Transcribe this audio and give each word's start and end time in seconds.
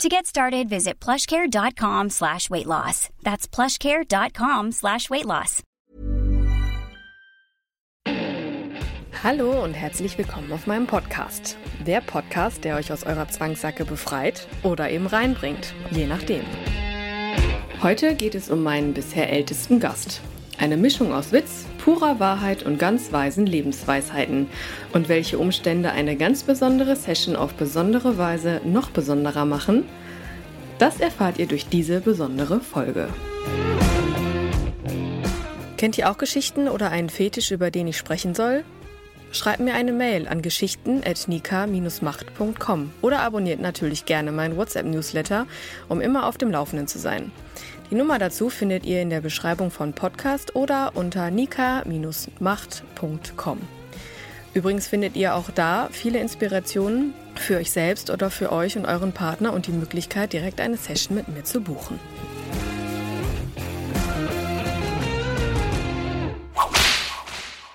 To 0.00 0.08
get 0.08 0.26
started, 0.26 0.68
visit 0.68 0.98
plushcare.com 1.00 2.10
slash 2.10 2.50
weight 2.50 2.66
loss. 2.66 3.08
That's 3.22 3.46
plushcare.com 3.46 4.72
slash 4.72 5.08
weight 5.10 5.26
loss. 5.26 5.62
Hallo 9.22 9.62
und 9.62 9.74
herzlich 9.74 10.18
willkommen 10.18 10.50
auf 10.50 10.66
meinem 10.66 10.88
Podcast. 10.88 11.56
Der 11.86 12.00
Podcast, 12.00 12.64
der 12.64 12.74
euch 12.76 12.90
aus 12.92 13.04
eurer 13.04 13.28
Zwangssacke 13.28 13.84
befreit 13.84 14.48
oder 14.64 14.90
eben 14.90 15.06
reinbringt, 15.06 15.72
je 15.92 16.06
nachdem. 16.06 16.42
Heute 17.82 18.16
geht 18.16 18.34
es 18.34 18.50
um 18.50 18.62
meinen 18.64 18.94
bisher 18.94 19.30
ältesten 19.30 19.78
Gast. 19.78 20.20
Eine 20.62 20.76
Mischung 20.76 21.12
aus 21.12 21.32
Witz, 21.32 21.64
purer 21.78 22.20
Wahrheit 22.20 22.62
und 22.62 22.78
ganz 22.78 23.10
weisen 23.10 23.46
Lebensweisheiten. 23.46 24.46
Und 24.92 25.08
welche 25.08 25.40
Umstände 25.40 25.90
eine 25.90 26.14
ganz 26.14 26.44
besondere 26.44 26.94
Session 26.94 27.34
auf 27.34 27.54
besondere 27.54 28.16
Weise 28.16 28.60
noch 28.64 28.90
besonderer 28.90 29.44
machen, 29.44 29.88
das 30.78 31.00
erfahrt 31.00 31.40
ihr 31.40 31.46
durch 31.46 31.66
diese 31.66 32.00
besondere 32.00 32.60
Folge. 32.60 33.08
Kennt 35.78 35.98
ihr 35.98 36.08
auch 36.08 36.16
Geschichten 36.16 36.68
oder 36.68 36.90
einen 36.90 37.10
Fetisch, 37.10 37.50
über 37.50 37.72
den 37.72 37.88
ich 37.88 37.98
sprechen 37.98 38.36
soll? 38.36 38.62
Schreibt 39.32 39.60
mir 39.60 39.74
eine 39.74 39.92
Mail 39.92 40.28
an 40.28 40.42
geschichten.nika-macht.com 40.42 42.90
oder 43.00 43.20
abonniert 43.20 43.60
natürlich 43.60 44.04
gerne 44.04 44.30
meinen 44.30 44.56
WhatsApp-Newsletter, 44.56 45.48
um 45.88 46.00
immer 46.00 46.28
auf 46.28 46.38
dem 46.38 46.52
Laufenden 46.52 46.86
zu 46.86 47.00
sein. 47.00 47.32
Die 47.92 47.98
Nummer 47.98 48.18
dazu 48.18 48.48
findet 48.48 48.86
ihr 48.86 49.02
in 49.02 49.10
der 49.10 49.20
Beschreibung 49.20 49.70
von 49.70 49.92
Podcast 49.92 50.56
oder 50.56 50.92
unter 50.94 51.30
nika-macht.com. 51.30 53.58
Übrigens 54.54 54.86
findet 54.86 55.14
ihr 55.14 55.34
auch 55.34 55.50
da 55.50 55.90
viele 55.92 56.18
Inspirationen 56.18 57.12
für 57.34 57.58
euch 57.58 57.70
selbst 57.70 58.08
oder 58.08 58.30
für 58.30 58.50
euch 58.50 58.78
und 58.78 58.86
euren 58.86 59.12
Partner 59.12 59.52
und 59.52 59.66
die 59.66 59.72
Möglichkeit, 59.72 60.32
direkt 60.32 60.62
eine 60.62 60.78
Session 60.78 61.18
mit 61.18 61.28
mir 61.28 61.44
zu 61.44 61.60
buchen. 61.60 62.00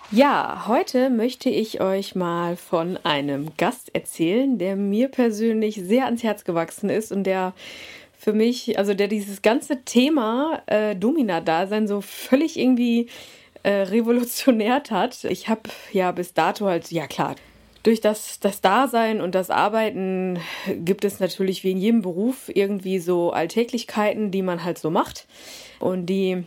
Ja, 0.10 0.64
heute 0.68 1.10
möchte 1.12 1.52
ich 1.52 1.80
euch 1.80 2.16
mal 2.16 2.56
von 2.56 2.98
einem 3.04 3.52
Gast 3.56 3.94
erzählen, 3.94 4.58
der 4.58 4.78
mir 4.78 5.10
persönlich 5.10 5.76
sehr 5.76 6.06
ans 6.06 6.24
Herz 6.24 6.44
gewachsen 6.44 6.90
ist 6.90 7.12
und 7.12 7.26
der 7.26 7.54
für 8.28 8.34
mich, 8.34 8.78
also 8.78 8.94
der 8.94 9.08
dieses 9.08 9.42
ganze 9.42 9.86
Thema 9.86 10.62
äh, 10.66 10.98
Domina-Dasein 10.98 11.88
so 11.88 12.02
völlig 12.02 12.60
irgendwie 12.60 13.08
äh, 13.64 13.70
revolutioniert 13.70 14.92
hat. 14.92 15.24
Ich 15.24 15.48
habe 15.48 15.62
ja 15.94 16.12
bis 16.12 16.34
dato 16.34 16.66
halt, 16.66 16.92
ja 16.92 17.08
klar, 17.08 17.38
durch 17.84 18.02
das, 18.02 18.42
das 18.42 18.60
Dasein 18.60 19.22
und 19.22 19.34
das 19.34 19.50
Arbeiten 19.50 20.42
gibt 20.76 21.06
es 21.06 21.22
natürlich 21.22 21.64
wie 21.64 21.72
in 21.72 21.78
jedem 21.78 22.02
Beruf 22.02 22.52
irgendwie 22.54 23.00
so 23.00 23.32
Alltäglichkeiten, 23.32 24.30
die 24.30 24.42
man 24.42 24.66
halt 24.66 24.78
so 24.78 24.90
macht 24.90 25.26
und 25.80 26.08
die, 26.08 26.44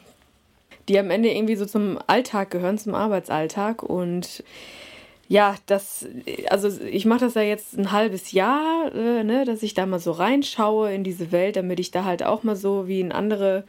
die 0.86 0.98
am 0.98 1.08
Ende 1.08 1.30
irgendwie 1.30 1.56
so 1.56 1.64
zum 1.64 1.98
Alltag 2.06 2.50
gehören, 2.50 2.76
zum 2.76 2.94
Arbeitsalltag 2.94 3.82
und 3.82 4.44
ja, 5.30 5.54
das, 5.66 6.08
also 6.48 6.68
ich 6.84 7.06
mache 7.06 7.20
das 7.20 7.34
ja 7.34 7.42
jetzt 7.42 7.78
ein 7.78 7.92
halbes 7.92 8.32
Jahr, 8.32 8.92
äh, 8.92 9.22
ne, 9.22 9.44
dass 9.44 9.62
ich 9.62 9.74
da 9.74 9.86
mal 9.86 10.00
so 10.00 10.10
reinschaue 10.10 10.92
in 10.92 11.04
diese 11.04 11.30
Welt, 11.30 11.54
damit 11.54 11.78
ich 11.78 11.92
da 11.92 12.04
halt 12.04 12.24
auch 12.24 12.42
mal 12.42 12.56
so 12.56 12.88
wie 12.88 12.98
in 12.98 13.12
andere, 13.12 13.62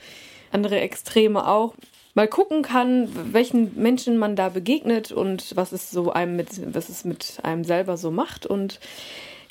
andere 0.52 0.80
Extreme 0.80 1.48
auch 1.48 1.76
mal 2.16 2.28
gucken 2.28 2.64
kann, 2.64 3.10
welchen 3.32 3.80
Menschen 3.80 4.18
man 4.18 4.36
da 4.36 4.50
begegnet 4.50 5.12
und 5.12 5.56
was 5.56 5.72
es 5.72 5.92
so 5.92 6.12
einem 6.12 6.36
mit, 6.36 6.74
was 6.74 6.90
es 6.90 7.06
mit 7.06 7.38
einem 7.44 7.64
selber 7.64 7.96
so 7.96 8.10
macht. 8.10 8.48
Und 8.48 8.80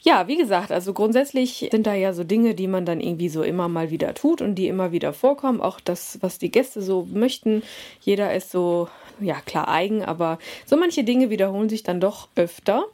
ja, 0.03 0.29
wie 0.29 0.37
gesagt, 0.37 0.73
also 0.73 0.95
grundsätzlich 0.95 1.69
sind 1.71 1.87
da 1.87 1.95
ja 1.95 2.13
so 2.13 2.25
Dinge, 2.25 2.55
die 2.55 2.67
man 2.67 2.87
dann 2.87 3.01
irgendwie 3.01 3.29
so 3.29 3.43
immer 3.43 3.69
mal 3.69 3.91
wieder 3.91 4.15
tut 4.15 4.41
und 4.41 4.55
die 4.55 4.69
immer 4.69 4.93
wieder 4.93 5.13
vorkommen. 5.13 5.61
Auch 5.61 5.79
das, 5.79 6.19
was 6.23 6.39
die 6.39 6.51
Gäste 6.51 6.81
so 6.81 7.07
möchten. 7.13 7.63
Jeder 8.01 8.35
ist 8.35 8.51
so 8.51 8.89
ja 9.21 9.41
klar 9.45 9.69
eigen, 9.69 10.05
aber 10.05 10.39
so 10.65 10.77
manche 10.77 11.05
Dinge 11.05 11.29
wiederholen 11.29 11.69
sich 11.69 11.83
dann 11.83 12.01
doch 12.01 12.29
öfter. 12.35 12.85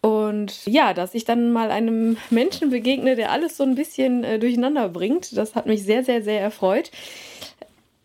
Und 0.00 0.66
ja, 0.66 0.92
dass 0.92 1.14
ich 1.14 1.24
dann 1.24 1.52
mal 1.52 1.70
einem 1.70 2.18
Menschen 2.30 2.68
begegne, 2.68 3.16
der 3.16 3.30
alles 3.30 3.56
so 3.56 3.62
ein 3.62 3.74
bisschen 3.74 4.22
äh, 4.22 4.38
durcheinander 4.38 4.88
bringt, 4.88 5.36
das 5.36 5.54
hat 5.54 5.66
mich 5.66 5.84
sehr, 5.84 6.04
sehr, 6.04 6.22
sehr 6.22 6.40
erfreut. 6.40 6.90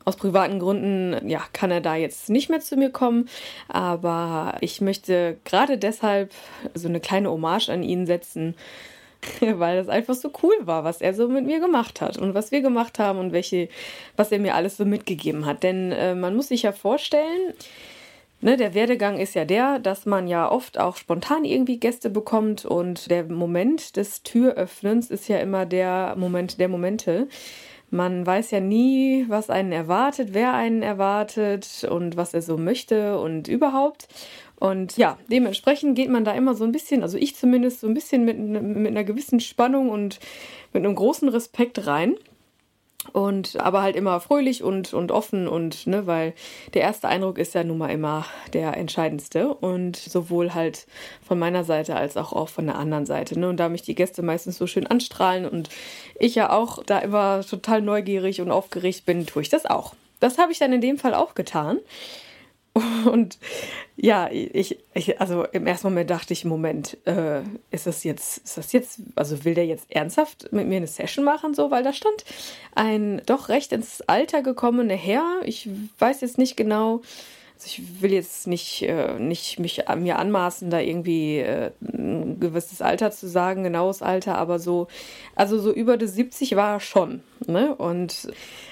Aus 0.09 0.15
privaten 0.15 0.57
Gründen, 0.57 1.29
ja, 1.29 1.43
kann 1.53 1.69
er 1.69 1.81
da 1.81 1.95
jetzt 1.95 2.31
nicht 2.31 2.49
mehr 2.49 2.61
zu 2.61 2.75
mir 2.77 2.89
kommen, 2.89 3.29
aber 3.67 4.57
ich 4.59 4.81
möchte 4.81 5.37
gerade 5.45 5.77
deshalb 5.77 6.31
so 6.73 6.87
eine 6.87 6.99
kleine 6.99 7.29
Hommage 7.29 7.69
an 7.69 7.83
ihn 7.83 8.07
setzen, 8.07 8.55
weil 9.39 9.77
das 9.77 9.87
einfach 9.87 10.15
so 10.15 10.31
cool 10.41 10.55
war, 10.61 10.83
was 10.83 11.01
er 11.01 11.13
so 11.13 11.27
mit 11.27 11.45
mir 11.45 11.59
gemacht 11.59 12.01
hat 12.01 12.17
und 12.17 12.33
was 12.33 12.51
wir 12.51 12.61
gemacht 12.61 12.97
haben 12.97 13.19
und 13.19 13.33
welche, 13.33 13.69
was 14.15 14.31
er 14.31 14.39
mir 14.39 14.55
alles 14.55 14.77
so 14.77 14.85
mitgegeben 14.85 15.45
hat. 15.45 15.61
Denn 15.61 15.91
äh, 15.91 16.15
man 16.15 16.35
muss 16.35 16.47
sich 16.47 16.63
ja 16.63 16.71
vorstellen, 16.71 17.53
Ne, 18.41 18.55
der 18.55 18.73
Werdegang 18.73 19.19
ist 19.19 19.35
ja 19.35 19.43
der, 19.43 19.79
dass 19.79 20.05
man 20.05 20.29
ja 20.29 20.49
oft 20.49 20.79
auch 20.79 20.95
spontan 20.95 21.43
irgendwie 21.43 21.77
Gäste 21.77 22.09
bekommt 22.09 22.63
und 22.63 23.11
der 23.11 23.25
Moment 23.25 23.97
des 23.97 24.23
Türöffnens 24.23 25.11
ist 25.11 25.27
ja 25.27 25.39
immer 25.39 25.65
der 25.65 26.15
Moment 26.17 26.57
der 26.57 26.69
Momente. 26.69 27.27
Man 27.91 28.25
weiß 28.25 28.51
ja 28.51 28.59
nie, 28.59 29.25
was 29.29 29.49
einen 29.49 29.71
erwartet, 29.71 30.29
wer 30.33 30.53
einen 30.53 30.83
erwartet 30.83 31.87
und 31.89 32.17
was 32.17 32.33
er 32.33 32.41
so 32.41 32.57
möchte 32.57 33.19
und 33.19 33.47
überhaupt. 33.47 34.07
Und 34.59 34.97
ja, 34.97 35.17
dementsprechend 35.31 35.95
geht 35.95 36.09
man 36.09 36.25
da 36.25 36.33
immer 36.33 36.53
so 36.53 36.65
ein 36.65 36.71
bisschen, 36.71 37.01
also 37.01 37.17
ich 37.17 37.35
zumindest 37.35 37.79
so 37.79 37.87
ein 37.87 37.93
bisschen 37.93 38.25
mit, 38.25 38.37
mit 38.37 38.87
einer 38.87 39.05
gewissen 39.05 39.39
Spannung 39.39 39.89
und 39.89 40.19
mit 40.73 40.83
einem 40.83 40.95
großen 40.95 41.29
Respekt 41.29 41.87
rein. 41.87 42.15
Und 43.13 43.59
aber 43.59 43.81
halt 43.81 43.95
immer 43.95 44.19
fröhlich 44.19 44.63
und, 44.63 44.93
und 44.93 45.11
offen 45.11 45.47
und, 45.47 45.87
ne, 45.87 46.07
weil 46.07 46.33
der 46.73 46.81
erste 46.81 47.07
Eindruck 47.07 47.37
ist 47.37 47.53
ja 47.53 47.63
nun 47.63 47.77
mal 47.77 47.89
immer 47.89 48.25
der 48.53 48.77
entscheidendste. 48.77 49.53
Und 49.53 49.95
sowohl 49.97 50.53
halt 50.53 50.87
von 51.25 51.39
meiner 51.39 51.63
Seite 51.63 51.95
als 51.95 52.17
auch, 52.17 52.33
auch 52.33 52.49
von 52.49 52.65
der 52.65 52.75
anderen 52.75 53.05
Seite. 53.05 53.39
Ne? 53.39 53.49
Und 53.49 53.57
da 53.57 53.69
mich 53.69 53.81
die 53.81 53.95
Gäste 53.95 54.21
meistens 54.21 54.57
so 54.57 54.67
schön 54.67 54.87
anstrahlen 54.87 55.47
und 55.47 55.69
ich 56.19 56.35
ja 56.35 56.51
auch 56.51 56.83
da 56.83 56.99
immer 56.99 57.41
total 57.41 57.81
neugierig 57.81 58.41
und 58.41 58.51
aufgeregt 58.51 59.05
bin, 59.05 59.25
tue 59.25 59.41
ich 59.41 59.49
das 59.49 59.65
auch. 59.65 59.93
Das 60.19 60.37
habe 60.37 60.51
ich 60.51 60.59
dann 60.59 60.73
in 60.73 60.81
dem 60.81 60.97
Fall 60.97 61.13
auch 61.13 61.33
getan. 61.33 61.79
Und 63.05 63.37
ja, 63.95 64.29
ich, 64.31 64.77
ich, 64.93 65.19
also 65.19 65.43
im 65.45 65.67
ersten 65.67 65.87
Moment 65.87 66.09
dachte 66.09 66.33
ich, 66.33 66.45
Moment, 66.45 66.97
äh, 67.05 67.41
ist 67.71 67.87
das 67.87 68.03
jetzt, 68.03 68.39
ist 68.39 68.57
das 68.57 68.71
jetzt, 68.71 69.01
also 69.15 69.43
will 69.43 69.55
der 69.55 69.65
jetzt 69.65 69.91
ernsthaft 69.91 70.51
mit 70.51 70.67
mir 70.67 70.77
eine 70.77 70.87
Session 70.87 71.25
machen, 71.25 71.53
so, 71.53 71.71
weil 71.71 71.83
da 71.83 71.93
stand 71.93 72.25
ein 72.75 73.21
doch 73.25 73.49
recht 73.49 73.73
ins 73.73 74.01
Alter 74.01 74.41
gekommener 74.41 74.95
Herr. 74.95 75.41
Ich 75.43 75.69
weiß 75.99 76.21
jetzt 76.21 76.37
nicht 76.37 76.55
genau, 76.55 77.01
also 77.55 77.67
ich 77.67 78.01
will 78.01 78.13
jetzt 78.13 78.47
nicht, 78.47 78.83
äh, 78.83 79.19
nicht 79.19 79.59
mich 79.59 79.83
mir 79.97 80.17
anmaßen, 80.17 80.69
da 80.69 80.79
irgendwie 80.79 81.39
äh, 81.39 81.71
ein 81.81 82.39
gewisses 82.39 82.81
Alter 82.81 83.11
zu 83.11 83.27
sagen, 83.27 83.63
genaues 83.65 84.01
Alter, 84.01 84.37
aber 84.37 84.59
so, 84.59 84.87
also 85.35 85.59
so 85.59 85.73
über 85.73 85.97
die 85.97 86.07
70 86.07 86.55
war 86.55 86.75
er 86.75 86.79
schon, 86.79 87.21
ne? 87.51 87.75
Und 87.75 88.29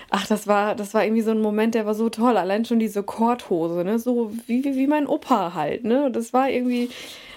ach, 0.09 0.27
das 0.27 0.47
war, 0.47 0.75
das 0.75 0.93
war 0.93 1.03
irgendwie 1.03 1.21
so 1.21 1.31
ein 1.31 1.41
Moment, 1.41 1.75
der 1.75 1.85
war 1.85 1.93
so 1.95 2.09
toll. 2.09 2.37
Allein 2.37 2.65
schon 2.65 2.79
diese 2.79 3.03
Korthose, 3.03 3.83
ne? 3.83 3.99
So 3.99 4.31
wie, 4.47 4.63
wie, 4.63 4.75
wie 4.75 4.87
mein 4.87 5.07
Opa 5.07 5.53
halt, 5.53 5.83
ne? 5.83 6.11
Das 6.11 6.33
war 6.33 6.49
irgendwie, 6.49 6.89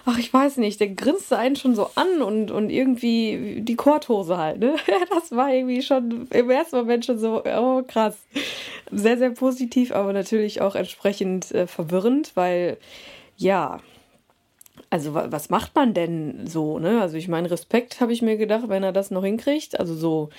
ach, 0.04 0.18
ich 0.18 0.32
weiß 0.32 0.58
nicht, 0.58 0.80
der 0.80 0.88
grinste 0.88 1.36
einen 1.38 1.56
schon 1.56 1.74
so 1.74 1.90
an 1.94 2.22
und, 2.22 2.50
und 2.50 2.70
irgendwie 2.70 3.60
die 3.62 3.76
Korthose 3.76 4.38
halt, 4.38 4.60
ne? 4.60 4.76
Das 5.10 5.32
war 5.32 5.52
irgendwie 5.52 5.82
schon 5.82 6.28
im 6.30 6.50
ersten 6.50 6.76
Moment 6.76 7.04
schon 7.04 7.18
so, 7.18 7.42
oh 7.44 7.82
krass. 7.86 8.16
Sehr, 8.92 9.18
sehr 9.18 9.30
positiv, 9.30 9.92
aber 9.92 10.12
natürlich 10.12 10.60
auch 10.60 10.74
entsprechend 10.74 11.52
äh, 11.52 11.66
verwirrend, 11.66 12.32
weil 12.34 12.78
ja, 13.36 13.80
also 14.90 15.14
was 15.14 15.50
macht 15.50 15.74
man 15.76 15.94
denn 15.94 16.46
so, 16.46 16.80
ne? 16.80 17.00
Also 17.00 17.16
ich 17.16 17.28
meine, 17.28 17.50
Respekt 17.50 18.00
habe 18.00 18.12
ich 18.12 18.22
mir 18.22 18.36
gedacht, 18.36 18.64
wenn 18.68 18.82
er 18.82 18.92
das 18.92 19.12
noch 19.12 19.24
hinkriegt. 19.24 19.78
Also 19.78 19.94
so 19.94 20.30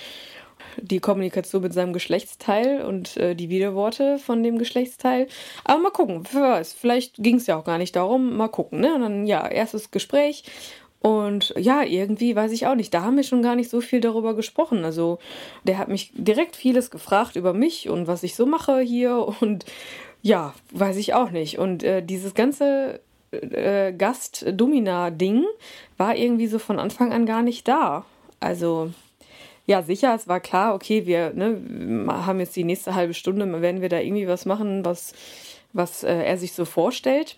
die 0.80 1.00
Kommunikation 1.00 1.62
mit 1.62 1.72
seinem 1.72 1.92
Geschlechtsteil 1.92 2.82
und 2.82 3.16
äh, 3.16 3.34
die 3.34 3.48
Widerworte 3.48 4.18
von 4.18 4.42
dem 4.42 4.58
Geschlechtsteil. 4.58 5.26
Aber 5.64 5.80
mal 5.80 5.90
gucken, 5.90 6.22
wer 6.32 6.42
weiß, 6.42 6.72
vielleicht 6.72 7.16
ging 7.22 7.36
es 7.36 7.46
ja 7.46 7.58
auch 7.58 7.64
gar 7.64 7.78
nicht 7.78 7.96
darum, 7.96 8.36
mal 8.36 8.48
gucken. 8.48 8.80
Ne? 8.80 8.94
Und 8.94 9.00
dann, 9.02 9.26
ja, 9.26 9.46
erstes 9.46 9.90
Gespräch 9.90 10.44
Und 11.02 11.52
ja, 11.58 11.82
irgendwie 11.82 12.36
weiß 12.36 12.52
ich 12.52 12.66
auch 12.66 12.76
nicht, 12.76 12.94
da 12.94 13.02
haben 13.02 13.16
wir 13.16 13.24
schon 13.24 13.42
gar 13.42 13.56
nicht 13.56 13.68
so 13.68 13.80
viel 13.80 14.00
darüber 14.00 14.34
gesprochen. 14.34 14.84
Also 14.84 15.18
der 15.64 15.78
hat 15.78 15.88
mich 15.88 16.12
direkt 16.14 16.54
vieles 16.54 16.90
gefragt 16.92 17.34
über 17.34 17.52
mich 17.52 17.88
und 17.88 18.06
was 18.06 18.22
ich 18.22 18.36
so 18.36 18.46
mache 18.46 18.80
hier 18.80 19.34
und 19.40 19.64
ja, 20.22 20.54
weiß 20.70 20.96
ich 20.98 21.14
auch 21.14 21.30
nicht. 21.30 21.58
Und 21.58 21.82
äh, 21.82 22.02
dieses 22.02 22.34
ganze 22.34 23.00
äh, 23.32 23.92
Gast-Domina-Ding 23.92 25.44
war 25.96 26.14
irgendwie 26.14 26.46
so 26.46 26.60
von 26.60 26.78
Anfang 26.78 27.12
an 27.12 27.26
gar 27.26 27.42
nicht 27.42 27.66
da. 27.66 28.04
Also 28.38 28.92
ja, 29.66 29.82
sicher, 29.82 30.14
es 30.14 30.28
war 30.28 30.40
klar, 30.40 30.74
okay, 30.74 31.06
wir 31.06 31.32
ne, 31.34 32.06
haben 32.08 32.40
jetzt 32.40 32.56
die 32.56 32.64
nächste 32.64 32.94
halbe 32.94 33.14
Stunde, 33.14 33.62
werden 33.62 33.80
wir 33.80 33.88
da 33.88 34.00
irgendwie 34.00 34.26
was 34.28 34.44
machen, 34.44 34.84
was, 34.84 35.14
was 35.72 36.02
äh, 36.02 36.24
er 36.24 36.36
sich 36.36 36.52
so 36.52 36.64
vorstellt. 36.64 37.36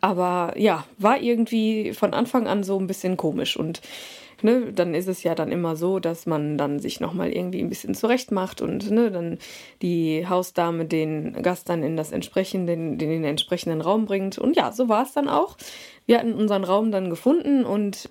Aber 0.00 0.54
ja, 0.56 0.84
war 0.98 1.20
irgendwie 1.20 1.92
von 1.92 2.14
Anfang 2.14 2.46
an 2.46 2.62
so 2.62 2.78
ein 2.78 2.86
bisschen 2.86 3.16
komisch 3.16 3.56
und 3.56 3.82
ne, 4.42 4.72
dann 4.72 4.94
ist 4.94 5.08
es 5.08 5.22
ja 5.22 5.34
dann 5.34 5.50
immer 5.50 5.76
so, 5.76 5.98
dass 5.98 6.26
man 6.26 6.56
dann 6.56 6.78
sich 6.78 7.00
nochmal 7.00 7.32
irgendwie 7.32 7.60
ein 7.60 7.68
bisschen 7.68 7.94
zurecht 7.94 8.30
macht 8.30 8.62
und 8.62 8.90
ne, 8.90 9.10
dann 9.10 9.38
die 9.82 10.26
Hausdame 10.28 10.84
den 10.84 11.42
Gast 11.42 11.68
dann 11.68 11.82
in 11.82 11.96
das 11.96 12.12
entsprechende, 12.12 12.74
in 12.74 12.98
den 12.98 13.24
entsprechenden 13.24 13.80
Raum 13.80 14.06
bringt. 14.06 14.38
Und 14.38 14.56
ja, 14.56 14.70
so 14.72 14.88
war 14.88 15.02
es 15.02 15.12
dann 15.12 15.28
auch. 15.28 15.56
Wir 16.06 16.18
hatten 16.18 16.34
unseren 16.34 16.64
Raum 16.64 16.92
dann 16.92 17.10
gefunden 17.10 17.64
und 17.64 18.10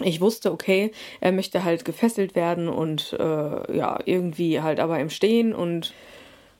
ich 0.00 0.20
wusste, 0.20 0.52
okay, 0.52 0.92
er 1.20 1.32
möchte 1.32 1.64
halt 1.64 1.84
gefesselt 1.84 2.34
werden 2.34 2.68
und 2.68 3.14
äh, 3.18 3.76
ja, 3.76 3.98
irgendwie 4.04 4.60
halt 4.60 4.80
aber 4.80 4.98
im 5.00 5.10
Stehen 5.10 5.52
und 5.54 5.92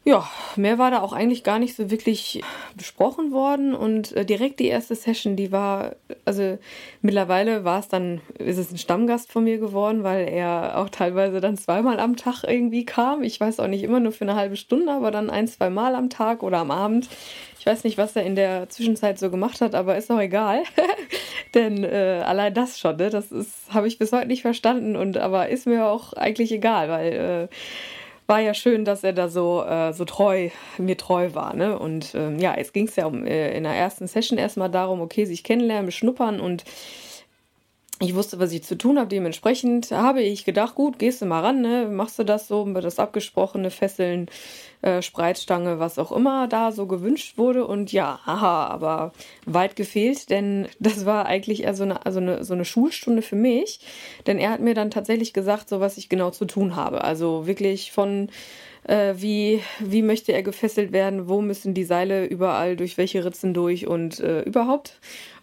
ja, 0.08 0.26
mehr 0.56 0.78
war 0.78 0.90
da 0.90 1.02
auch 1.02 1.12
eigentlich 1.12 1.44
gar 1.44 1.58
nicht 1.58 1.76
so 1.76 1.90
wirklich 1.90 2.40
besprochen 2.74 3.30
worden 3.30 3.74
und 3.74 4.16
äh, 4.16 4.24
direkt 4.24 4.58
die 4.58 4.68
erste 4.68 4.94
Session, 4.94 5.36
die 5.36 5.52
war, 5.52 5.96
also 6.24 6.56
mittlerweile 7.02 7.64
war 7.64 7.80
es 7.80 7.88
dann, 7.88 8.22
ist 8.38 8.56
es 8.56 8.72
ein 8.72 8.78
Stammgast 8.78 9.30
von 9.30 9.44
mir 9.44 9.58
geworden, 9.58 10.04
weil 10.04 10.26
er 10.26 10.78
auch 10.78 10.88
teilweise 10.88 11.42
dann 11.42 11.58
zweimal 11.58 12.00
am 12.00 12.16
Tag 12.16 12.44
irgendwie 12.44 12.86
kam. 12.86 13.22
Ich 13.22 13.38
weiß 13.38 13.60
auch 13.60 13.66
nicht 13.66 13.82
immer 13.82 14.00
nur 14.00 14.12
für 14.12 14.24
eine 14.24 14.34
halbe 14.34 14.56
Stunde, 14.56 14.92
aber 14.92 15.10
dann 15.10 15.28
ein, 15.28 15.46
zwei 15.46 15.68
Mal 15.68 15.94
am 15.94 16.08
Tag 16.08 16.42
oder 16.42 16.56
am 16.56 16.70
Abend. 16.70 17.06
Ich 17.60 17.66
weiß 17.66 17.84
nicht, 17.84 17.98
was 17.98 18.16
er 18.16 18.22
in 18.24 18.34
der 18.34 18.70
Zwischenzeit 18.70 19.18
so 19.18 19.30
gemacht 19.30 19.60
hat, 19.60 19.74
aber 19.74 19.98
ist 19.98 20.10
auch 20.10 20.20
egal. 20.20 20.62
Denn 21.54 21.84
äh, 21.84 22.22
allein 22.24 22.54
das 22.54 22.78
schon, 22.78 22.96
ne, 22.96 23.10
das 23.10 23.26
habe 23.68 23.86
ich 23.86 23.98
bis 23.98 24.12
heute 24.12 24.28
nicht 24.28 24.40
verstanden 24.40 24.96
und 24.96 25.18
aber 25.18 25.50
ist 25.50 25.66
mir 25.66 25.84
auch 25.84 26.14
eigentlich 26.14 26.50
egal, 26.50 26.88
weil 26.88 27.12
äh, 27.50 27.54
war 28.28 28.40
ja 28.40 28.52
schön, 28.52 28.84
dass 28.84 29.02
er 29.02 29.14
da 29.14 29.28
so, 29.28 29.64
äh, 29.64 29.92
so 29.94 30.04
treu, 30.04 30.50
mir 30.76 30.98
treu 30.98 31.30
war. 31.32 31.56
Ne? 31.56 31.78
Und 31.78 32.14
ähm, 32.14 32.38
ja, 32.38 32.56
jetzt 32.56 32.74
ging 32.74 32.86
es 32.86 32.94
ja 32.94 33.06
um, 33.06 33.26
äh, 33.26 33.56
in 33.56 33.64
der 33.64 33.72
ersten 33.72 34.06
Session 34.06 34.38
erstmal 34.38 34.70
darum, 34.70 35.00
okay, 35.00 35.24
sich 35.24 35.42
kennenlernen, 35.42 35.86
beschnuppern 35.86 36.38
und 36.38 36.64
ich 38.00 38.14
wusste, 38.14 38.38
was 38.38 38.52
ich 38.52 38.62
zu 38.62 38.78
tun 38.78 38.98
habe. 38.98 39.08
Dementsprechend 39.08 39.90
habe 39.90 40.22
ich 40.22 40.44
gedacht, 40.44 40.76
gut, 40.76 40.98
gehst 40.98 41.20
du 41.20 41.26
mal 41.26 41.40
ran, 41.40 41.60
ne? 41.60 41.88
machst 41.90 42.18
du 42.18 42.24
das 42.24 42.46
so, 42.46 42.64
das 42.64 42.98
abgesprochene 42.98 43.70
Fesseln, 43.70 44.26
äh, 44.82 45.02
Spreizstange, 45.02 45.80
was 45.80 45.98
auch 45.98 46.12
immer 46.12 46.46
da 46.46 46.70
so 46.70 46.86
gewünscht 46.86 47.38
wurde. 47.38 47.66
Und 47.66 47.92
ja, 47.92 48.20
aha, 48.24 48.68
aber 48.68 49.12
weit 49.46 49.74
gefehlt, 49.74 50.30
denn 50.30 50.68
das 50.78 51.06
war 51.06 51.26
eigentlich 51.26 51.64
eher 51.64 51.74
so 51.74 51.82
eine, 51.82 52.06
also 52.06 52.20
eine, 52.20 52.44
so 52.44 52.54
eine 52.54 52.64
Schulstunde 52.64 53.22
für 53.22 53.36
mich. 53.36 53.80
Denn 54.26 54.38
er 54.38 54.50
hat 54.50 54.60
mir 54.60 54.74
dann 54.74 54.92
tatsächlich 54.92 55.32
gesagt, 55.32 55.68
so 55.68 55.80
was 55.80 55.98
ich 55.98 56.08
genau 56.08 56.30
zu 56.30 56.44
tun 56.44 56.76
habe. 56.76 57.02
Also 57.02 57.48
wirklich 57.48 57.90
von 57.90 58.28
äh, 58.84 59.14
wie, 59.16 59.60
wie 59.80 60.02
möchte 60.02 60.32
er 60.32 60.44
gefesselt 60.44 60.92
werden, 60.92 61.28
wo 61.28 61.40
müssen 61.42 61.74
die 61.74 61.84
Seile 61.84 62.26
überall, 62.26 62.76
durch 62.76 62.96
welche 62.96 63.24
Ritzen 63.24 63.54
durch 63.54 63.88
und 63.88 64.20
äh, 64.20 64.42
überhaupt. 64.42 65.00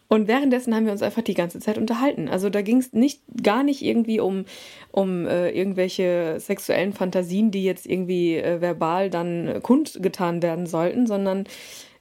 Und 0.07 0.27
währenddessen 0.27 0.75
haben 0.75 0.85
wir 0.85 0.91
uns 0.91 1.01
einfach 1.01 1.23
die 1.23 1.33
ganze 1.33 1.59
Zeit 1.59 1.77
unterhalten. 1.77 2.27
Also 2.27 2.49
da 2.49 2.61
ging 2.61 2.77
es 2.77 2.93
nicht 2.93 3.21
gar 3.41 3.63
nicht 3.63 3.81
irgendwie 3.81 4.19
um, 4.19 4.45
um 4.91 5.25
äh, 5.25 5.49
irgendwelche 5.49 6.39
sexuellen 6.39 6.93
Fantasien, 6.93 7.49
die 7.49 7.63
jetzt 7.63 7.87
irgendwie 7.87 8.35
äh, 8.37 8.61
verbal 8.61 9.09
dann 9.09 9.61
kundgetan 9.63 10.43
werden 10.43 10.67
sollten, 10.67 11.07
sondern 11.07 11.45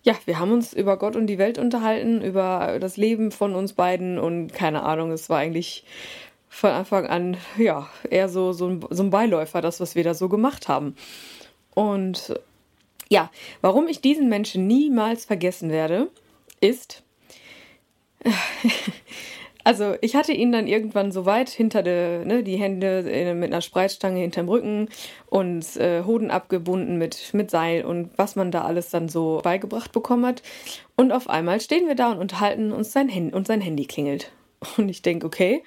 ja, 0.03 0.15
wir 0.27 0.39
haben 0.39 0.53
uns 0.53 0.75
über 0.75 0.99
Gott 0.99 1.17
und 1.17 1.27
die 1.29 1.39
Welt 1.39 1.59
unterhalten, 1.59 2.21
über 2.21 2.77
das 2.79 2.99
Leben 2.99 3.31
von 3.31 3.55
uns 3.55 3.73
beiden 3.73 4.19
und 4.19 4.53
keine 4.53 4.83
Ahnung, 4.83 5.11
es 5.12 5.31
war 5.31 5.39
eigentlich 5.39 5.85
von 6.51 6.71
Anfang 6.71 7.06
an 7.06 7.37
ja 7.56 7.89
eher 8.11 8.29
so, 8.29 8.53
so, 8.53 8.69
ein, 8.69 8.85
so 8.91 9.03
ein 9.03 9.11
Beiläufer, 9.11 9.62
das, 9.62 9.81
was 9.81 9.95
wir 9.95 10.05
da 10.05 10.12
so 10.12 10.29
gemacht 10.29 10.69
haben. 10.69 10.95
Und 11.75 12.39
ja, 13.09 13.31
warum 13.62 13.89
ich 13.89 14.03
diesen 14.03 14.29
Menschen 14.29 14.67
niemals 14.67 15.25
vergessen 15.25 15.71
werde, 15.71 16.11
ist, 16.61 17.04
Also 19.67 19.94
ich 20.03 20.15
hatte 20.15 20.35
ihn 20.35 20.53
dann 20.53 20.67
irgendwann 20.67 21.11
so 21.11 21.25
weit 21.25 21.49
hinter 21.49 21.82
der, 21.82 22.26
ne, 22.26 22.43
die 22.43 22.56
Hände 22.56 23.03
mit 23.35 23.50
einer 23.50 23.62
Spreizstange 23.62 24.21
hinterm 24.21 24.47
Rücken 24.50 24.91
und 25.31 25.76
äh, 25.76 26.05
Hoden 26.05 26.31
abgebunden 26.31 26.99
mit, 26.99 27.32
mit 27.32 27.50
Seil 27.50 27.82
und 27.82 28.11
was 28.17 28.37
man 28.37 28.50
da 28.50 28.62
alles 28.62 28.91
dann 28.91 29.09
so 29.09 29.41
beigebracht 29.43 29.91
bekommen 29.91 30.26
hat. 30.26 30.43
Und 30.97 31.12
auf 31.12 31.31
einmal 31.31 31.62
stehen 31.62 31.88
wir 31.88 31.94
da 31.94 32.12
und 32.12 32.19
unterhalten 32.19 32.73
uns 32.73 32.93
sein 32.93 33.09
Handy 33.09 33.35
und 33.35 33.47
sein 33.47 33.62
Handy 33.62 33.87
klingelt. 33.87 34.32
Und 34.77 34.91
ich 34.91 35.00
denke, 35.00 35.27
okay, 35.27 35.62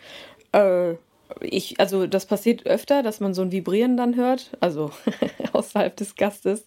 äh, 0.52 0.94
ich, 1.42 1.80
also 1.80 2.08
das 2.08 2.26
passiert 2.26 2.66
öfter, 2.66 3.04
dass 3.04 3.20
man 3.20 3.34
so 3.34 3.42
ein 3.42 3.52
Vibrieren 3.52 3.98
dann 3.98 4.16
hört, 4.16 4.52
also 4.60 4.92
außerhalb 5.54 5.96
des 5.96 6.16
Gastes. 6.16 6.66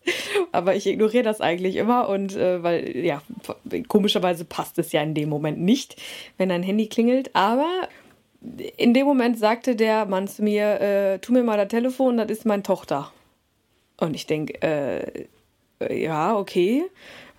Aber 0.53 0.75
ich 0.75 0.87
ignoriere 0.87 1.25
das 1.25 1.41
eigentlich 1.41 1.77
immer 1.77 2.09
und 2.09 2.37
äh, 2.37 2.63
weil, 2.63 2.97
ja, 2.97 3.23
komischerweise 3.89 4.45
passt 4.45 4.79
es 4.79 4.93
ja 4.93 5.03
in 5.03 5.15
dem 5.15 5.29
Moment 5.29 5.61
nicht, 5.61 5.97
wenn 6.37 6.51
ein 6.51 6.63
Handy 6.63 6.89
klingelt. 6.89 7.35
Aber 7.35 7.89
in 8.77 8.95
dem 8.95 9.07
Moment 9.07 9.39
sagte 9.39 9.77
der 9.77 10.07
Mann 10.07 10.29
zu 10.29 10.43
mir, 10.43 10.81
äh, 10.81 11.19
tu 11.19 11.33
mir 11.33 11.43
mal 11.43 11.57
das 11.57 11.69
Telefon, 11.69 12.17
das 12.17 12.31
ist 12.31 12.47
meine 12.47 12.63
Tochter. 12.63 13.13
Und 13.99 14.15
ich 14.15 14.27
denke, 14.27 14.61
äh, 14.63 15.27
ja, 15.89 16.37
okay. 16.37 16.85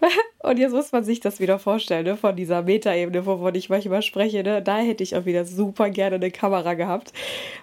Und 0.43 0.57
jetzt 0.57 0.73
muss 0.73 0.91
man 0.91 1.03
sich 1.03 1.19
das 1.19 1.39
wieder 1.39 1.59
vorstellen, 1.59 2.05
ne? 2.05 2.17
von 2.17 2.35
dieser 2.35 2.63
Metaebene, 2.63 3.25
wovon 3.25 3.55
ich 3.55 3.69
manchmal 3.69 4.01
spreche. 4.01 4.43
Ne? 4.43 4.61
Da 4.61 4.77
hätte 4.77 5.03
ich 5.03 5.15
auch 5.15 5.25
wieder 5.25 5.45
super 5.45 5.89
gerne 5.89 6.15
eine 6.15 6.31
Kamera 6.31 6.73
gehabt, 6.73 7.13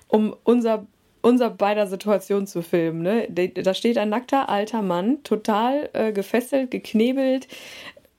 um 0.07 0.35
unser, 0.45 0.87
unser 1.23 1.51
beider 1.51 1.87
Situation 1.87 2.47
zu 2.47 2.63
filmen. 2.63 3.03
Ne? 3.03 3.29
Da 3.29 3.75
steht 3.75 3.99
ein 3.99 4.09
nackter 4.09 4.49
alter 4.49 4.83
Mann, 4.83 5.23
total 5.23 5.91
äh, 5.93 6.13
gefesselt, 6.13 6.71
geknebelt, 6.71 7.49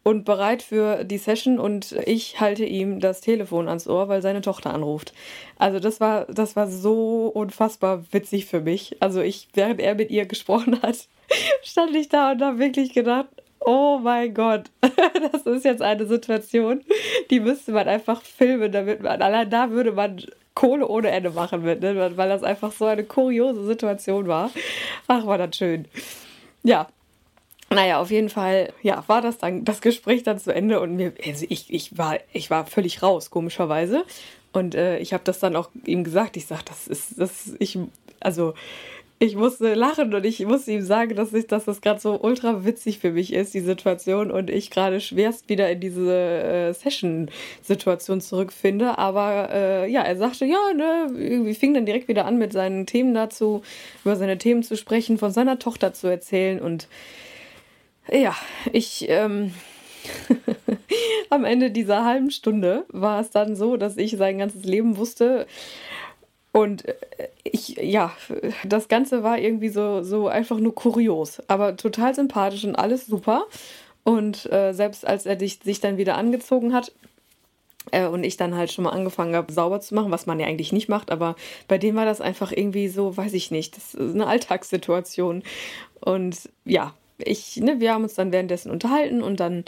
und 0.03 0.25
bereit 0.25 0.63
für 0.63 1.03
die 1.03 1.17
Session 1.17 1.59
und 1.59 1.91
ich 2.05 2.39
halte 2.39 2.65
ihm 2.65 2.99
das 2.99 3.21
Telefon 3.21 3.67
ans 3.67 3.87
Ohr, 3.87 4.07
weil 4.07 4.21
seine 4.21 4.41
Tochter 4.41 4.73
anruft. 4.73 5.13
Also 5.57 5.79
das 5.79 5.99
war, 5.99 6.25
das 6.25 6.55
war 6.55 6.67
so 6.67 7.27
unfassbar 7.27 8.05
witzig 8.11 8.45
für 8.45 8.61
mich. 8.61 8.97
Also 9.01 9.21
ich, 9.21 9.49
während 9.53 9.79
er 9.79 9.95
mit 9.95 10.09
ihr 10.09 10.25
gesprochen 10.25 10.81
hat, 10.81 11.07
stand 11.63 11.95
ich 11.95 12.09
da 12.09 12.31
und 12.31 12.41
habe 12.41 12.59
wirklich 12.59 12.93
gedacht, 12.93 13.27
oh 13.61 13.99
mein 14.01 14.33
Gott, 14.33 14.71
das 15.31 15.45
ist 15.45 15.65
jetzt 15.65 15.81
eine 15.81 16.05
Situation, 16.05 16.81
die 17.29 17.39
müsste 17.39 17.71
man 17.71 17.87
einfach 17.87 18.21
filmen, 18.21 18.71
damit 18.71 19.01
man, 19.01 19.21
allein 19.21 19.49
da 19.49 19.71
würde 19.71 19.91
man 19.91 20.21
Kohle 20.55 20.87
ohne 20.87 21.09
Ende 21.09 21.29
machen 21.29 21.63
mit, 21.63 21.81
ne? 21.81 22.17
weil 22.17 22.29
das 22.29 22.43
einfach 22.43 22.71
so 22.71 22.85
eine 22.85 23.03
kuriose 23.03 23.65
Situation 23.65 24.27
war. 24.27 24.51
Ach, 25.07 25.25
war 25.25 25.37
das 25.37 25.55
schön. 25.55 25.85
Ja, 26.63 26.87
naja, 27.69 28.01
auf 28.01 28.09
jeden 28.09 28.29
Fall, 28.29 28.73
ja, 28.81 29.03
war 29.07 29.21
das 29.21 29.37
dann 29.37 29.63
das 29.63 29.79
Gespräch 29.79 30.23
dann 30.23 30.39
zu 30.39 30.53
Ende 30.53 30.79
und 30.79 30.95
mir, 30.95 31.13
also 31.25 31.45
ich, 31.47 31.71
ich 31.71 31.97
war, 31.97 32.17
ich 32.33 32.49
war 32.49 32.65
völlig 32.65 33.03
raus, 33.03 33.29
komischerweise. 33.29 34.05
Und 34.51 34.73
äh, 34.73 34.97
ich 34.97 35.13
habe 35.13 35.23
das 35.23 35.39
dann 35.39 35.55
auch 35.55 35.69
ihm 35.85 36.03
gesagt. 36.03 36.35
Ich 36.35 36.47
sage, 36.47 36.63
das 36.65 36.87
ist, 36.87 37.19
das, 37.19 37.53
ich, 37.59 37.77
also 38.19 38.55
ich 39.21 39.35
musste 39.35 39.73
lachen 39.73 40.13
und 40.13 40.25
ich 40.25 40.45
musste 40.45 40.71
ihm 40.71 40.81
sagen, 40.81 41.13
dass, 41.15 41.33
ich, 41.33 41.45
dass 41.45 41.65
das 41.65 41.81
gerade 41.81 41.99
so 41.99 42.21
ultra 42.21 42.63
witzig 42.63 42.99
für 42.99 43.11
mich 43.11 43.33
ist, 43.33 43.53
die 43.53 43.59
Situation, 43.59 44.31
und 44.31 44.49
ich 44.49 44.71
gerade 44.71 45.01
schwerst 45.01 45.49
wieder 45.49 45.69
in 45.69 45.81
diese 45.81 46.13
äh, 46.13 46.73
Session-Situation 46.73 48.21
zurückfinde. 48.21 48.97
Aber 48.97 49.49
äh, 49.51 49.91
ja, 49.91 50.03
er 50.03 50.15
sagte, 50.15 50.45
ja, 50.45 50.73
ne, 50.73 51.07
irgendwie 51.17 51.53
fing 51.53 51.73
dann 51.73 51.85
direkt 51.85 52.07
wieder 52.07 52.25
an, 52.25 52.37
mit 52.37 52.53
seinen 52.53 52.85
Themen 52.85 53.13
dazu, 53.13 53.61
über 54.05 54.15
seine 54.15 54.37
Themen 54.37 54.63
zu 54.63 54.77
sprechen, 54.77 55.17
von 55.17 55.31
seiner 55.31 55.59
Tochter 55.59 55.93
zu 55.93 56.07
erzählen. 56.07 56.61
Und 56.61 56.87
ja, 58.09 58.35
ich. 58.71 59.05
Ähm, 59.09 59.51
am 61.29 61.43
Ende 61.43 61.71
dieser 61.71 62.05
halben 62.05 62.31
Stunde 62.31 62.85
war 62.87 63.19
es 63.19 63.31
dann 63.31 63.55
so, 63.57 63.75
dass 63.75 63.97
ich 63.97 64.15
sein 64.15 64.37
ganzes 64.37 64.63
Leben 64.63 64.95
wusste 64.95 65.45
und 66.51 66.85
äh, 66.85 66.95
ich, 67.43 67.69
ja, 67.77 68.11
das 68.63 68.87
Ganze 68.87 69.23
war 69.23 69.37
irgendwie 69.37 69.69
so, 69.69 70.03
so 70.03 70.27
einfach 70.27 70.59
nur 70.59 70.75
kurios, 70.75 71.41
aber 71.47 71.77
total 71.77 72.15
sympathisch 72.15 72.65
und 72.65 72.75
alles 72.75 73.05
super. 73.05 73.45
Und 74.03 74.51
äh, 74.51 74.73
selbst 74.73 75.05
als 75.05 75.25
er 75.25 75.35
dich, 75.35 75.59
sich 75.63 75.81
dann 75.81 75.97
wieder 75.97 76.17
angezogen 76.17 76.73
hat, 76.73 76.91
äh, 77.91 78.05
und 78.05 78.23
ich 78.23 78.37
dann 78.37 78.55
halt 78.55 78.71
schon 78.71 78.83
mal 78.83 78.91
angefangen 78.91 79.35
habe, 79.35 79.51
sauber 79.51 79.81
zu 79.81 79.95
machen, 79.95 80.11
was 80.11 80.25
man 80.25 80.39
ja 80.39 80.47
eigentlich 80.47 80.71
nicht 80.71 80.89
macht, 80.89 81.11
aber 81.11 81.35
bei 81.67 81.77
dem 81.77 81.95
war 81.95 82.05
das 82.05 82.21
einfach 82.21 82.51
irgendwie 82.51 82.87
so, 82.87 83.15
weiß 83.15 83.33
ich 83.33 83.51
nicht, 83.51 83.77
das 83.77 83.93
ist 83.93 84.15
eine 84.15 84.27
Alltagssituation. 84.27 85.43
Und 86.01 86.49
ja, 86.65 86.93
ich, 87.17 87.57
ne, 87.57 87.79
wir 87.79 87.93
haben 87.93 88.03
uns 88.03 88.15
dann 88.15 88.31
währenddessen 88.31 88.71
unterhalten 88.71 89.21
und 89.21 89.39
dann 89.39 89.65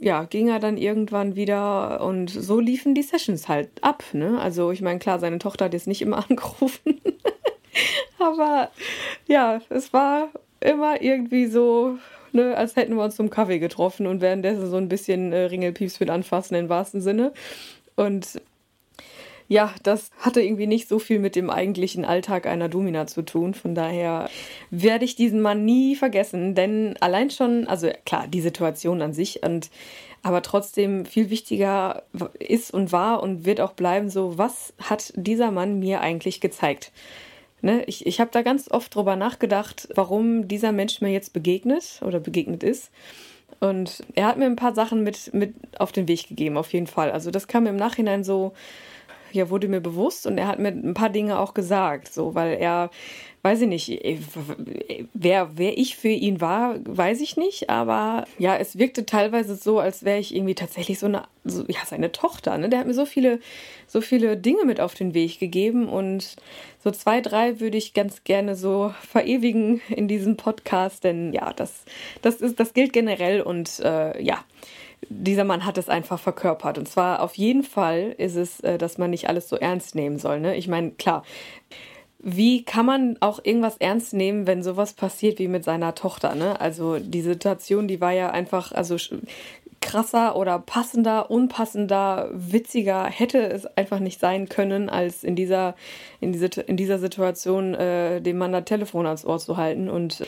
ja, 0.00 0.24
ging 0.24 0.48
er 0.48 0.58
dann 0.58 0.76
irgendwann 0.76 1.36
wieder 1.36 2.00
und 2.00 2.30
so 2.30 2.60
liefen 2.60 2.94
die 2.94 3.02
Sessions 3.02 3.48
halt 3.48 3.70
ab. 3.82 4.04
Ne? 4.12 4.38
Also 4.40 4.70
ich 4.70 4.82
meine, 4.82 4.98
klar, 4.98 5.18
seine 5.18 5.38
Tochter 5.38 5.66
hat 5.66 5.72
jetzt 5.72 5.86
nicht 5.86 6.02
immer 6.02 6.24
angerufen, 6.28 7.00
aber 8.18 8.70
ja, 9.26 9.60
es 9.68 9.92
war 9.92 10.28
immer 10.60 11.00
irgendwie 11.02 11.46
so, 11.46 11.98
ne, 12.32 12.56
als 12.56 12.76
hätten 12.76 12.96
wir 12.96 13.04
uns 13.04 13.16
zum 13.16 13.30
Kaffee 13.30 13.58
getroffen 13.58 14.06
und 14.06 14.20
währenddessen 14.20 14.70
so 14.70 14.76
ein 14.76 14.88
bisschen 14.88 15.32
äh, 15.32 15.44
Ringelpieps 15.44 16.00
mit 16.00 16.10
anfassen 16.10 16.54
im 16.54 16.68
wahrsten 16.68 17.00
Sinne. 17.00 17.32
Und 17.94 18.40
ja, 19.48 19.72
das 19.82 20.10
hatte 20.18 20.42
irgendwie 20.42 20.66
nicht 20.66 20.88
so 20.88 20.98
viel 20.98 21.18
mit 21.18 21.36
dem 21.36 21.50
eigentlichen 21.50 22.04
Alltag 22.04 22.46
einer 22.46 22.68
Domina 22.68 23.06
zu 23.06 23.22
tun. 23.22 23.54
Von 23.54 23.74
daher 23.74 24.28
werde 24.70 25.04
ich 25.04 25.14
diesen 25.14 25.40
Mann 25.40 25.64
nie 25.64 25.94
vergessen, 25.94 26.54
denn 26.54 26.96
allein 27.00 27.30
schon, 27.30 27.66
also 27.68 27.88
klar, 28.04 28.26
die 28.26 28.40
Situation 28.40 29.02
an 29.02 29.12
sich 29.12 29.42
und 29.44 29.70
aber 30.22 30.42
trotzdem 30.42 31.04
viel 31.04 31.30
wichtiger 31.30 32.02
ist 32.40 32.74
und 32.74 32.90
war 32.90 33.22
und 33.22 33.44
wird 33.46 33.60
auch 33.60 33.74
bleiben 33.74 34.10
so, 34.10 34.36
was 34.36 34.74
hat 34.82 35.12
dieser 35.14 35.52
Mann 35.52 35.78
mir 35.78 36.00
eigentlich 36.00 36.40
gezeigt? 36.40 36.90
Ne, 37.62 37.84
ich 37.84 38.06
ich 38.06 38.20
habe 38.20 38.30
da 38.32 38.42
ganz 38.42 38.70
oft 38.70 38.94
drüber 38.94 39.16
nachgedacht, 39.16 39.88
warum 39.94 40.48
dieser 40.48 40.72
Mensch 40.72 41.00
mir 41.00 41.10
jetzt 41.10 41.32
begegnet 41.32 42.00
oder 42.04 42.18
begegnet 42.18 42.64
ist. 42.64 42.90
Und 43.60 44.02
er 44.14 44.26
hat 44.26 44.36
mir 44.36 44.44
ein 44.44 44.56
paar 44.56 44.74
Sachen 44.74 45.02
mit, 45.02 45.32
mit 45.32 45.54
auf 45.78 45.92
den 45.92 46.08
Weg 46.08 46.28
gegeben, 46.28 46.56
auf 46.56 46.72
jeden 46.72 46.86
Fall. 46.86 47.10
Also 47.10 47.30
das 47.30 47.48
kam 47.48 47.66
im 47.66 47.76
Nachhinein 47.76 48.24
so, 48.24 48.52
ja, 49.36 49.50
wurde 49.50 49.68
mir 49.68 49.80
bewusst 49.80 50.26
und 50.26 50.38
er 50.38 50.48
hat 50.48 50.58
mir 50.58 50.68
ein 50.68 50.94
paar 50.94 51.10
Dinge 51.10 51.38
auch 51.38 51.54
gesagt, 51.54 52.12
so, 52.12 52.34
weil 52.34 52.58
er, 52.58 52.90
weiß 53.42 53.60
ich 53.60 53.68
nicht, 53.68 54.04
äh, 54.04 54.18
wer, 55.14 55.50
wer 55.54 55.78
ich 55.78 55.96
für 55.96 56.08
ihn 56.08 56.40
war, 56.40 56.76
weiß 56.84 57.20
ich 57.20 57.36
nicht, 57.36 57.70
aber 57.70 58.24
ja, 58.38 58.56
es 58.56 58.78
wirkte 58.78 59.06
teilweise 59.06 59.54
so, 59.54 59.78
als 59.78 60.04
wäre 60.04 60.18
ich 60.18 60.34
irgendwie 60.34 60.54
tatsächlich 60.54 60.98
so 60.98 61.06
eine, 61.06 61.22
so, 61.44 61.64
ja, 61.68 61.78
seine 61.86 62.10
Tochter, 62.10 62.58
ne? 62.58 62.68
Der 62.68 62.80
hat 62.80 62.86
mir 62.86 62.94
so 62.94 63.06
viele, 63.06 63.38
so 63.86 64.00
viele 64.00 64.36
Dinge 64.36 64.64
mit 64.64 64.80
auf 64.80 64.94
den 64.94 65.14
Weg 65.14 65.38
gegeben 65.38 65.88
und 65.88 66.36
so 66.82 66.90
zwei, 66.90 67.20
drei 67.20 67.60
würde 67.60 67.78
ich 67.78 67.94
ganz 67.94 68.24
gerne 68.24 68.56
so 68.56 68.92
verewigen 69.00 69.80
in 69.88 70.08
diesem 70.08 70.36
Podcast, 70.36 71.04
denn 71.04 71.32
ja, 71.32 71.52
das, 71.52 71.84
das 72.22 72.36
ist, 72.36 72.58
das 72.58 72.74
gilt 72.74 72.92
generell 72.92 73.42
und 73.42 73.80
äh, 73.80 74.20
ja, 74.22 74.44
dieser 75.08 75.44
Mann 75.44 75.64
hat 75.64 75.78
es 75.78 75.88
einfach 75.88 76.18
verkörpert. 76.18 76.78
Und 76.78 76.88
zwar 76.88 77.22
auf 77.22 77.34
jeden 77.36 77.62
Fall 77.62 78.14
ist 78.18 78.36
es, 78.36 78.60
äh, 78.60 78.78
dass 78.78 78.98
man 78.98 79.10
nicht 79.10 79.28
alles 79.28 79.48
so 79.48 79.56
ernst 79.56 79.94
nehmen 79.94 80.18
soll. 80.18 80.40
Ne? 80.40 80.56
Ich 80.56 80.68
meine, 80.68 80.92
klar, 80.92 81.24
wie 82.18 82.64
kann 82.64 82.86
man 82.86 83.16
auch 83.20 83.40
irgendwas 83.42 83.76
ernst 83.76 84.12
nehmen, 84.12 84.46
wenn 84.46 84.62
sowas 84.62 84.94
passiert 84.94 85.38
wie 85.38 85.48
mit 85.48 85.64
seiner 85.64 85.94
Tochter? 85.94 86.34
Ne? 86.34 86.60
Also 86.60 86.98
die 86.98 87.22
Situation, 87.22 87.88
die 87.88 88.00
war 88.00 88.12
ja 88.12 88.30
einfach, 88.30 88.72
also 88.72 88.96
krasser 89.80 90.34
oder 90.36 90.58
passender, 90.58 91.30
unpassender, 91.30 92.30
witziger 92.32 93.04
hätte 93.04 93.38
es 93.38 93.66
einfach 93.76 94.00
nicht 94.00 94.18
sein 94.18 94.48
können, 94.48 94.88
als 94.88 95.22
in 95.22 95.36
dieser, 95.36 95.76
in 96.20 96.32
diese, 96.32 96.46
in 96.62 96.76
dieser 96.76 96.98
Situation 96.98 97.74
äh, 97.74 98.20
dem 98.20 98.38
Mann 98.38 98.52
das 98.52 98.64
Telefon 98.64 99.06
ans 99.06 99.24
Ohr 99.24 99.38
zu 99.38 99.56
halten. 99.56 99.88
Und 99.88 100.26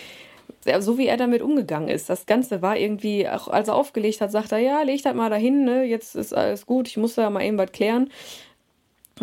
so 0.81 0.99
wie 0.99 1.07
er 1.07 1.17
damit 1.17 1.43
umgegangen 1.43 1.89
ist. 1.89 2.11
Das 2.11 2.27
Ganze 2.27 2.63
war 2.63 2.77
irgendwie, 2.77 3.29
auch 3.29 3.49
als 3.49 3.69
er 3.69 3.75
aufgelegt 3.75 4.21
hat, 4.21 4.31
sagt 4.31 4.53
er, 4.53 4.59
ja, 4.59 4.83
leg 4.83 5.03
das 5.03 5.15
mal 5.15 5.31
dahin, 5.31 5.65
ne? 5.65 5.85
jetzt 5.85 6.15
ist 6.15 6.35
alles 6.35 6.67
gut, 6.67 6.89
ich 6.89 6.97
muss 6.97 7.15
da 7.15 7.31
mal 7.31 7.43
eben 7.43 7.59
was 7.59 7.73
klären. 7.73 8.11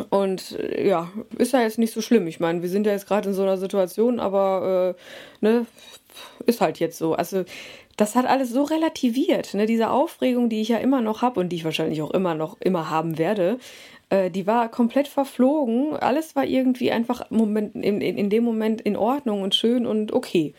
Und 0.09 0.57
äh, 0.59 0.87
ja, 0.87 1.09
ist 1.37 1.53
ja 1.53 1.61
jetzt 1.61 1.79
nicht 1.79 1.93
so 1.93 2.01
schlimm. 2.01 2.27
Ich 2.27 2.39
meine, 2.39 2.61
wir 2.61 2.69
sind 2.69 2.85
ja 2.85 2.91
jetzt 2.91 3.07
gerade 3.07 3.29
in 3.29 3.35
so 3.35 3.43
einer 3.43 3.57
Situation, 3.57 4.19
aber 4.19 4.95
äh, 5.41 5.45
ne, 5.45 5.65
ist 6.45 6.61
halt 6.61 6.79
jetzt 6.79 6.97
so. 6.97 7.13
Also 7.13 7.45
das 7.97 8.15
hat 8.15 8.25
alles 8.25 8.49
so 8.49 8.63
relativiert. 8.63 9.53
Ne? 9.53 9.65
Diese 9.65 9.89
Aufregung, 9.89 10.49
die 10.49 10.61
ich 10.61 10.69
ja 10.69 10.77
immer 10.77 11.01
noch 11.01 11.21
habe 11.21 11.39
und 11.39 11.49
die 11.49 11.57
ich 11.57 11.65
wahrscheinlich 11.65 12.01
auch 12.01 12.11
immer 12.11 12.35
noch 12.35 12.59
immer 12.59 12.89
haben 12.89 13.17
werde, 13.17 13.57
äh, 14.09 14.29
die 14.29 14.47
war 14.47 14.69
komplett 14.69 15.07
verflogen. 15.07 15.95
Alles 15.95 16.35
war 16.35 16.45
irgendwie 16.45 16.91
einfach 16.91 17.29
Moment, 17.29 17.75
in, 17.75 18.01
in, 18.01 18.17
in 18.17 18.29
dem 18.29 18.43
Moment 18.43 18.81
in 18.81 18.97
Ordnung 18.97 19.41
und 19.41 19.55
schön 19.55 19.85
und 19.85 20.13
okay. 20.13 20.53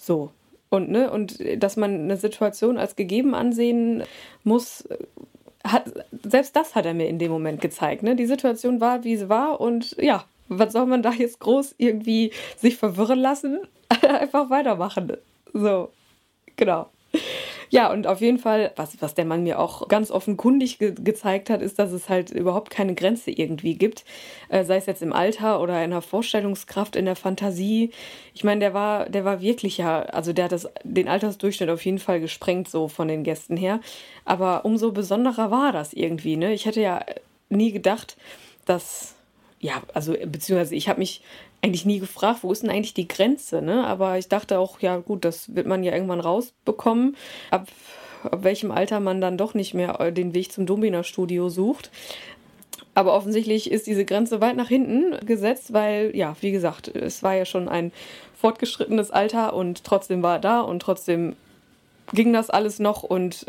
So. 0.00 0.32
Und, 0.70 0.88
ne, 0.88 1.10
und 1.10 1.38
dass 1.62 1.76
man 1.76 1.94
eine 1.94 2.16
Situation 2.16 2.78
als 2.78 2.96
gegeben 2.96 3.34
ansehen 3.34 4.04
muss, 4.44 4.88
hat, 5.64 5.84
selbst 6.22 6.56
das 6.56 6.74
hat 6.74 6.86
er 6.86 6.94
mir 6.94 7.08
in 7.08 7.18
dem 7.18 7.30
Moment 7.30 7.60
gezeigt. 7.60 8.02
Ne? 8.02 8.16
Die 8.16 8.26
Situation 8.26 8.80
war, 8.80 9.04
wie 9.04 9.16
sie 9.16 9.28
war 9.28 9.60
und 9.60 9.96
ja, 10.00 10.24
was 10.48 10.72
soll 10.72 10.86
man 10.86 11.02
da 11.02 11.12
jetzt 11.12 11.40
groß 11.40 11.74
irgendwie 11.78 12.32
sich 12.56 12.76
verwirren 12.76 13.18
lassen? 13.18 13.60
Einfach 14.02 14.48
weitermachen. 14.48 15.16
So, 15.52 15.90
genau. 16.56 16.88
Ja, 17.72 17.92
und 17.92 18.08
auf 18.08 18.20
jeden 18.20 18.38
Fall, 18.38 18.72
was, 18.74 19.00
was 19.00 19.14
der 19.14 19.24
Mann 19.24 19.44
mir 19.44 19.60
auch 19.60 19.86
ganz 19.86 20.10
offenkundig 20.10 20.80
ge 20.80 20.92
gezeigt 20.92 21.50
hat, 21.50 21.62
ist, 21.62 21.78
dass 21.78 21.92
es 21.92 22.08
halt 22.08 22.30
überhaupt 22.32 22.70
keine 22.70 22.96
Grenze 22.96 23.30
irgendwie 23.30 23.76
gibt. 23.76 24.04
Äh, 24.48 24.64
sei 24.64 24.76
es 24.76 24.86
jetzt 24.86 25.02
im 25.02 25.12
Alter 25.12 25.60
oder 25.60 25.82
in 25.84 25.90
der 25.90 26.02
Vorstellungskraft, 26.02 26.96
in 26.96 27.04
der 27.04 27.14
Fantasie. 27.14 27.90
Ich 28.34 28.42
meine, 28.42 28.58
der 28.58 28.74
war, 28.74 29.08
der 29.08 29.24
war 29.24 29.40
wirklich 29.40 29.78
ja, 29.78 30.00
also 30.02 30.32
der 30.32 30.46
hat 30.46 30.52
das, 30.52 30.68
den 30.82 31.06
Altersdurchschnitt 31.08 31.70
auf 31.70 31.84
jeden 31.84 32.00
Fall 32.00 32.18
gesprengt, 32.20 32.68
so 32.68 32.88
von 32.88 33.06
den 33.06 33.22
Gästen 33.22 33.56
her. 33.56 33.78
Aber 34.24 34.64
umso 34.64 34.90
besonderer 34.90 35.52
war 35.52 35.70
das 35.70 35.92
irgendwie, 35.92 36.36
ne? 36.36 36.52
Ich 36.52 36.66
hätte 36.66 36.80
ja 36.80 37.04
nie 37.50 37.70
gedacht, 37.70 38.16
dass 38.66 39.14
ja, 39.60 39.82
also 39.94 40.14
beziehungsweise 40.26 40.74
ich 40.74 40.88
habe 40.88 40.98
mich 40.98 41.22
eigentlich 41.62 41.84
nie 41.84 41.98
gefragt, 41.98 42.40
wo 42.42 42.52
ist 42.52 42.62
denn 42.62 42.70
eigentlich 42.70 42.94
die 42.94 43.08
Grenze, 43.08 43.60
ne? 43.62 43.86
Aber 43.86 44.18
ich 44.18 44.28
dachte 44.28 44.58
auch, 44.58 44.80
ja 44.80 44.96
gut, 44.96 45.24
das 45.24 45.54
wird 45.54 45.66
man 45.66 45.84
ja 45.84 45.92
irgendwann 45.92 46.20
rausbekommen, 46.20 47.16
ab, 47.50 47.68
ab 48.24 48.42
welchem 48.42 48.70
Alter 48.70 49.00
man 49.00 49.20
dann 49.20 49.36
doch 49.36 49.54
nicht 49.54 49.74
mehr 49.74 50.00
äh, 50.00 50.12
den 50.12 50.34
Weg 50.34 50.52
zum 50.52 50.66
Domina-Studio 50.66 51.48
sucht. 51.48 51.90
Aber 52.94 53.14
offensichtlich 53.14 53.70
ist 53.70 53.86
diese 53.86 54.04
Grenze 54.04 54.40
weit 54.40 54.56
nach 54.56 54.68
hinten 54.68 55.24
gesetzt, 55.24 55.72
weil, 55.72 56.14
ja, 56.16 56.34
wie 56.40 56.50
gesagt, 56.50 56.88
es 56.88 57.22
war 57.22 57.34
ja 57.34 57.44
schon 57.44 57.68
ein 57.68 57.92
fortgeschrittenes 58.34 59.10
Alter 59.10 59.54
und 59.54 59.84
trotzdem 59.84 60.22
war 60.22 60.36
er 60.36 60.40
da 60.40 60.60
und 60.60 60.80
trotzdem 60.80 61.36
ging 62.12 62.32
das 62.32 62.50
alles 62.50 62.78
noch 62.78 63.02
und, 63.02 63.46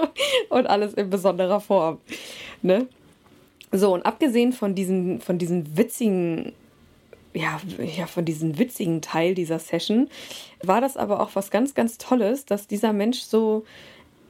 und 0.48 0.66
alles 0.66 0.94
in 0.94 1.10
besonderer 1.10 1.60
Form. 1.60 1.98
Ne? 2.62 2.86
So, 3.70 3.94
und 3.94 4.04
abgesehen 4.04 4.52
von 4.52 4.74
diesen, 4.74 5.20
von 5.20 5.38
diesen 5.38 5.76
witzigen 5.76 6.52
ja, 7.32 7.60
ja, 7.96 8.06
von 8.06 8.24
diesem 8.24 8.58
witzigen 8.58 9.02
Teil 9.02 9.34
dieser 9.34 9.58
Session. 9.58 10.08
War 10.62 10.80
das 10.80 10.96
aber 10.96 11.20
auch 11.20 11.30
was 11.34 11.50
ganz, 11.50 11.74
ganz 11.74 11.98
Tolles, 11.98 12.44
dass 12.44 12.66
dieser 12.66 12.92
Mensch 12.92 13.20
so 13.20 13.64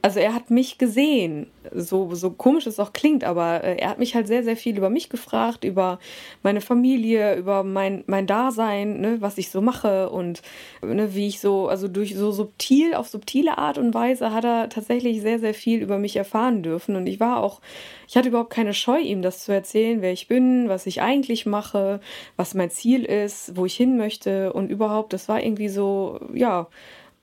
also 0.01 0.19
er 0.19 0.33
hat 0.33 0.49
mich 0.49 0.77
gesehen, 0.77 1.47
so, 1.73 2.15
so 2.15 2.31
komisch 2.31 2.65
es 2.65 2.79
auch 2.79 2.91
klingt, 2.91 3.23
aber 3.23 3.63
äh, 3.63 3.77
er 3.77 3.89
hat 3.89 3.99
mich 3.99 4.15
halt 4.15 4.27
sehr, 4.27 4.43
sehr 4.43 4.57
viel 4.57 4.77
über 4.77 4.89
mich 4.89 5.09
gefragt, 5.09 5.63
über 5.63 5.99
meine 6.41 6.61
Familie, 6.61 7.35
über 7.35 7.63
mein, 7.63 8.03
mein 8.07 8.25
Dasein, 8.25 8.99
ne, 8.99 9.17
was 9.19 9.37
ich 9.37 9.51
so 9.51 9.61
mache 9.61 10.09
und 10.09 10.41
ne, 10.81 11.13
wie 11.13 11.27
ich 11.27 11.39
so, 11.39 11.67
also 11.67 11.87
durch 11.87 12.15
so 12.15 12.31
subtil, 12.31 12.95
auf 12.95 13.09
subtile 13.09 13.59
Art 13.59 13.77
und 13.77 13.93
Weise 13.93 14.33
hat 14.33 14.43
er 14.43 14.69
tatsächlich 14.69 15.21
sehr, 15.21 15.39
sehr 15.39 15.53
viel 15.53 15.81
über 15.81 15.99
mich 15.99 16.15
erfahren 16.15 16.63
dürfen. 16.63 16.95
Und 16.95 17.05
ich 17.05 17.19
war 17.19 17.43
auch, 17.43 17.61
ich 18.07 18.17
hatte 18.17 18.29
überhaupt 18.29 18.49
keine 18.49 18.73
Scheu, 18.73 18.99
ihm 18.99 19.21
das 19.21 19.43
zu 19.43 19.51
erzählen, 19.51 20.01
wer 20.01 20.11
ich 20.11 20.27
bin, 20.27 20.67
was 20.67 20.87
ich 20.87 21.01
eigentlich 21.01 21.45
mache, 21.45 21.99
was 22.37 22.55
mein 22.55 22.71
Ziel 22.71 23.05
ist, 23.05 23.55
wo 23.55 23.65
ich 23.65 23.75
hin 23.75 23.97
möchte. 23.97 24.51
Und 24.53 24.69
überhaupt, 24.71 25.13
das 25.13 25.29
war 25.29 25.43
irgendwie 25.43 25.69
so, 25.69 26.19
ja, 26.33 26.67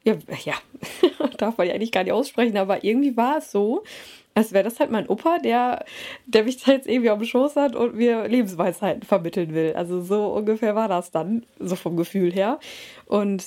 ja, 0.09 0.17
ja, 0.45 0.55
darf 1.39 1.59
man 1.59 1.67
ja 1.67 1.75
eigentlich 1.75 1.93
gar 1.93 2.05
nicht 2.05 2.13
aussprechen, 2.13 2.57
aber 2.57 2.85
irgendwie 2.85 3.17
war 3.17 3.39
es 3.39 3.51
so, 3.51 3.83
als 4.35 4.53
wäre 4.53 4.65
das 4.65 4.79
halt 4.79 4.91
mein 4.91 5.09
Opa, 5.09 5.39
der, 5.39 5.85
der 6.27 6.45
mich 6.45 6.65
jetzt 6.67 6.87
irgendwie 6.87 7.11
auf 7.11 7.19
dem 7.19 7.27
Schoß 7.27 7.57
hat 7.57 7.75
und 7.75 7.97
mir 7.97 8.29
Lebensweisheiten 8.29 9.03
vermitteln 9.03 9.53
will. 9.53 9.75
Also 9.75 10.01
so 10.01 10.29
ungefähr 10.29 10.77
war 10.77 10.89
das 10.89 11.11
dann, 11.11 11.45
so 11.59 11.75
vom 11.75 11.97
Gefühl 11.97 12.33
her. 12.33 12.61
Und 13.07 13.45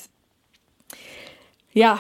ja, 1.72 2.00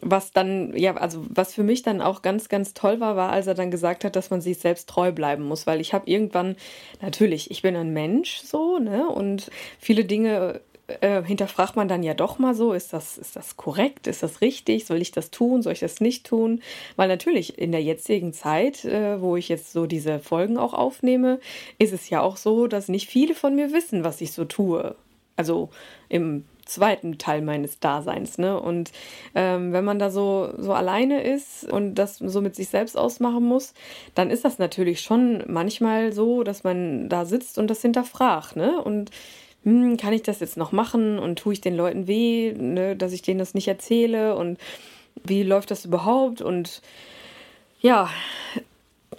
was 0.00 0.32
dann, 0.32 0.76
ja, 0.76 0.94
also 0.96 1.24
was 1.28 1.54
für 1.54 1.64
mich 1.64 1.82
dann 1.82 2.00
auch 2.00 2.22
ganz, 2.22 2.48
ganz 2.48 2.74
toll 2.74 3.00
war, 3.00 3.16
war, 3.16 3.30
als 3.30 3.46
er 3.46 3.54
dann 3.54 3.70
gesagt 3.70 4.04
hat, 4.04 4.14
dass 4.16 4.30
man 4.30 4.40
sich 4.40 4.58
selbst 4.58 4.88
treu 4.88 5.10
bleiben 5.10 5.42
muss, 5.44 5.66
weil 5.66 5.80
ich 5.80 5.92
habe 5.94 6.08
irgendwann, 6.08 6.56
natürlich, 7.00 7.50
ich 7.50 7.62
bin 7.62 7.74
ein 7.74 7.92
Mensch 7.92 8.38
so, 8.38 8.78
ne, 8.78 9.08
und 9.08 9.50
viele 9.78 10.04
Dinge 10.04 10.60
äh, 10.86 11.22
hinterfragt 11.22 11.76
man 11.76 11.88
dann 11.88 12.02
ja 12.02 12.14
doch 12.14 12.38
mal 12.38 12.54
so, 12.54 12.72
ist 12.72 12.92
das, 12.92 13.16
ist 13.16 13.36
das 13.36 13.56
korrekt, 13.56 14.06
ist 14.06 14.22
das 14.22 14.40
richtig, 14.40 14.84
soll 14.84 15.00
ich 15.00 15.12
das 15.12 15.30
tun, 15.30 15.62
soll 15.62 15.72
ich 15.72 15.80
das 15.80 16.00
nicht 16.00 16.26
tun? 16.26 16.60
Weil 16.96 17.08
natürlich 17.08 17.58
in 17.58 17.72
der 17.72 17.82
jetzigen 17.82 18.32
Zeit, 18.32 18.84
äh, 18.84 19.20
wo 19.20 19.36
ich 19.36 19.48
jetzt 19.48 19.72
so 19.72 19.86
diese 19.86 20.18
Folgen 20.18 20.58
auch 20.58 20.74
aufnehme, 20.74 21.40
ist 21.78 21.92
es 21.92 22.10
ja 22.10 22.20
auch 22.20 22.36
so, 22.36 22.66
dass 22.66 22.88
nicht 22.88 23.08
viele 23.08 23.34
von 23.34 23.54
mir 23.54 23.72
wissen, 23.72 24.04
was 24.04 24.20
ich 24.20 24.32
so 24.32 24.44
tue. 24.44 24.94
Also 25.36 25.70
im 26.08 26.44
zweiten 26.66 27.18
Teil 27.18 27.42
meines 27.42 27.80
Daseins. 27.80 28.38
Ne? 28.38 28.58
Und 28.58 28.92
ähm, 29.34 29.72
wenn 29.72 29.84
man 29.84 29.98
da 29.98 30.10
so, 30.10 30.52
so 30.56 30.72
alleine 30.72 31.22
ist 31.22 31.64
und 31.64 31.94
das 31.96 32.18
so 32.18 32.40
mit 32.40 32.56
sich 32.56 32.68
selbst 32.68 32.96
ausmachen 32.96 33.44
muss, 33.44 33.74
dann 34.14 34.30
ist 34.30 34.44
das 34.44 34.58
natürlich 34.58 35.00
schon 35.00 35.44
manchmal 35.46 36.12
so, 36.12 36.42
dass 36.42 36.64
man 36.64 37.08
da 37.08 37.24
sitzt 37.24 37.58
und 37.58 37.68
das 37.68 37.82
hinterfragt. 37.82 38.56
Ne? 38.56 38.80
Und 38.80 39.10
hm, 39.64 39.96
kann 39.96 40.12
ich 40.12 40.22
das 40.22 40.40
jetzt 40.40 40.56
noch 40.56 40.72
machen 40.72 41.18
und 41.18 41.38
tue 41.38 41.54
ich 41.54 41.60
den 41.60 41.76
Leuten 41.76 42.06
weh, 42.06 42.52
ne, 42.52 42.96
dass 42.96 43.12
ich 43.12 43.22
denen 43.22 43.38
das 43.38 43.54
nicht 43.54 43.68
erzähle 43.68 44.36
und 44.36 44.58
wie 45.24 45.42
läuft 45.42 45.70
das 45.70 45.84
überhaupt 45.84 46.40
und 46.40 46.82
ja, 47.80 48.08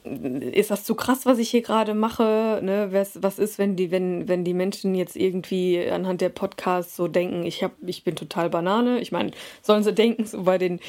ist 0.04 0.72
das 0.72 0.84
zu 0.84 0.96
krass, 0.96 1.26
was 1.26 1.40
ich 1.40 1.50
hier 1.50 1.62
gerade 1.62 1.94
mache? 1.94 2.60
Ne? 2.62 2.90
Was, 2.92 3.22
was 3.24 3.40
ist, 3.40 3.58
wenn 3.58 3.76
die, 3.76 3.92
wenn, 3.92 4.28
wenn 4.28 4.44
die 4.44 4.54
Menschen 4.54 4.94
jetzt 4.94 5.16
irgendwie 5.16 5.88
anhand 5.90 6.22
der 6.22 6.30
Podcasts 6.30 6.96
so 6.96 7.08
denken, 7.08 7.44
ich, 7.46 7.64
hab, 7.64 7.72
ich 7.86 8.04
bin 8.04 8.16
total 8.16 8.50
Banane? 8.50 9.00
Ich 9.00 9.12
meine, 9.12 9.32
sollen 9.62 9.84
sie 9.84 9.94
denken, 9.94 10.26
so 10.26 10.44
bei 10.44 10.58
den, 10.58 10.80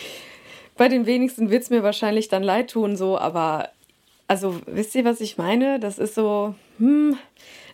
bei 0.76 0.88
den 0.88 1.06
wenigsten 1.06 1.50
wird 1.50 1.62
es 1.62 1.70
mir 1.70 1.82
wahrscheinlich 1.82 2.28
dann 2.28 2.42
leid 2.42 2.70
tun, 2.70 2.96
so, 2.96 3.18
aber 3.18 3.70
also 4.28 4.60
wisst 4.66 4.94
ihr, 4.94 5.04
was 5.04 5.20
ich 5.20 5.38
meine? 5.38 5.80
Das 5.80 5.98
ist 5.98 6.14
so, 6.14 6.54
hm, 6.78 7.16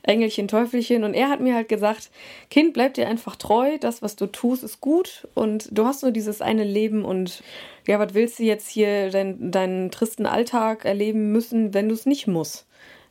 Engelchen, 0.02 0.48
Teufelchen. 0.48 1.04
Und 1.04 1.14
er 1.14 1.28
hat 1.28 1.40
mir 1.40 1.54
halt 1.54 1.68
gesagt, 1.68 2.10
Kind, 2.50 2.72
bleib 2.72 2.94
dir 2.94 3.08
einfach 3.08 3.36
treu, 3.36 3.78
das, 3.78 4.02
was 4.02 4.16
du 4.16 4.26
tust, 4.26 4.64
ist 4.64 4.80
gut 4.80 5.28
und 5.34 5.68
du 5.70 5.86
hast 5.86 6.02
nur 6.02 6.12
dieses 6.12 6.40
eine 6.40 6.64
Leben 6.64 7.04
und 7.04 7.42
ja, 7.86 7.98
was 7.98 8.14
willst 8.14 8.38
du 8.38 8.44
jetzt 8.44 8.68
hier 8.68 9.10
dein, 9.10 9.50
deinen 9.50 9.90
tristen 9.90 10.26
Alltag 10.26 10.84
erleben 10.84 11.32
müssen, 11.32 11.74
wenn 11.74 11.88
du 11.88 11.94
es 11.94 12.06
nicht 12.06 12.26
musst? 12.26 12.66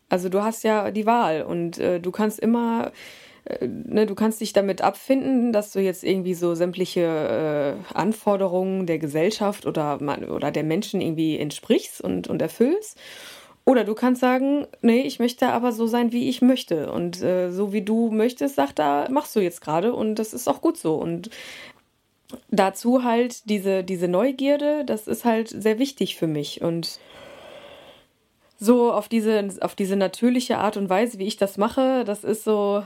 Also 0.09 0.27
du 0.29 0.43
hast 0.43 0.63
ja 0.63 0.91
die 0.91 1.05
Wahl 1.05 1.43
und 1.43 1.77
äh, 1.77 1.99
du 1.99 2.11
kannst 2.11 2.39
immer 2.39 2.91
äh, 3.45 3.67
Ne, 3.67 4.05
du 4.05 4.15
kannst 4.15 4.41
dich 4.41 4.53
damit 4.53 4.81
abfinden, 4.81 5.51
dass 5.51 5.71
du 5.71 5.79
jetzt 5.79 6.03
irgendwie 6.03 6.33
so 6.33 6.55
sämtliche 6.55 7.77
äh, 7.91 7.93
Anforderungen 7.93 8.85
der 8.85 8.99
Gesellschaft 8.99 9.65
oder, 9.65 9.99
oder 10.29 10.51
der 10.51 10.63
Menschen 10.63 11.01
irgendwie 11.01 11.39
entsprichst 11.39 12.01
und, 12.01 12.27
und 12.27 12.41
erfüllst. 12.41 12.99
Oder 13.71 13.85
du 13.85 13.95
kannst 13.95 14.19
sagen, 14.19 14.67
nee, 14.81 14.99
ich 15.03 15.19
möchte 15.19 15.47
aber 15.47 15.71
so 15.71 15.87
sein, 15.87 16.11
wie 16.11 16.27
ich 16.27 16.41
möchte. 16.41 16.91
Und 16.91 17.21
äh, 17.21 17.51
so 17.51 17.71
wie 17.71 17.81
du 17.81 18.11
möchtest, 18.11 18.55
sagt 18.55 18.79
da, 18.79 19.07
machst 19.09 19.33
du 19.33 19.39
jetzt 19.39 19.61
gerade 19.61 19.93
und 19.93 20.15
das 20.15 20.33
ist 20.33 20.49
auch 20.49 20.59
gut 20.59 20.75
so. 20.75 20.95
Und 20.95 21.29
dazu 22.49 23.05
halt 23.05 23.49
diese, 23.49 23.85
diese 23.85 24.09
Neugierde, 24.09 24.83
das 24.83 25.07
ist 25.07 25.23
halt 25.23 25.47
sehr 25.47 25.79
wichtig 25.79 26.17
für 26.17 26.27
mich. 26.27 26.61
Und 26.61 26.99
so 28.59 28.91
auf 28.91 29.07
diese, 29.07 29.47
auf 29.61 29.73
diese 29.73 29.95
natürliche 29.95 30.57
Art 30.57 30.75
und 30.75 30.89
Weise, 30.89 31.17
wie 31.17 31.27
ich 31.27 31.37
das 31.37 31.57
mache, 31.57 32.03
das 32.03 32.25
ist 32.25 32.43
so, 32.43 32.83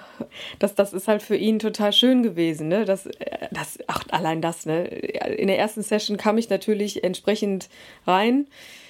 das, 0.59 0.75
das 0.75 0.93
ist 0.93 1.07
halt 1.07 1.23
für 1.23 1.35
ihn 1.35 1.57
total 1.57 1.93
schön 1.93 2.21
gewesen. 2.21 2.67
Ne? 2.67 2.85
Das, 2.85 3.09
das, 3.49 3.79
ach, 3.87 4.03
allein 4.11 4.39
das, 4.39 4.67
ne? 4.67 4.85
In 4.85 5.47
der 5.47 5.57
ersten 5.57 5.81
Session 5.81 6.17
kam 6.17 6.37
ich 6.37 6.51
natürlich 6.51 7.03
entsprechend 7.03 7.69
rein 8.05 8.45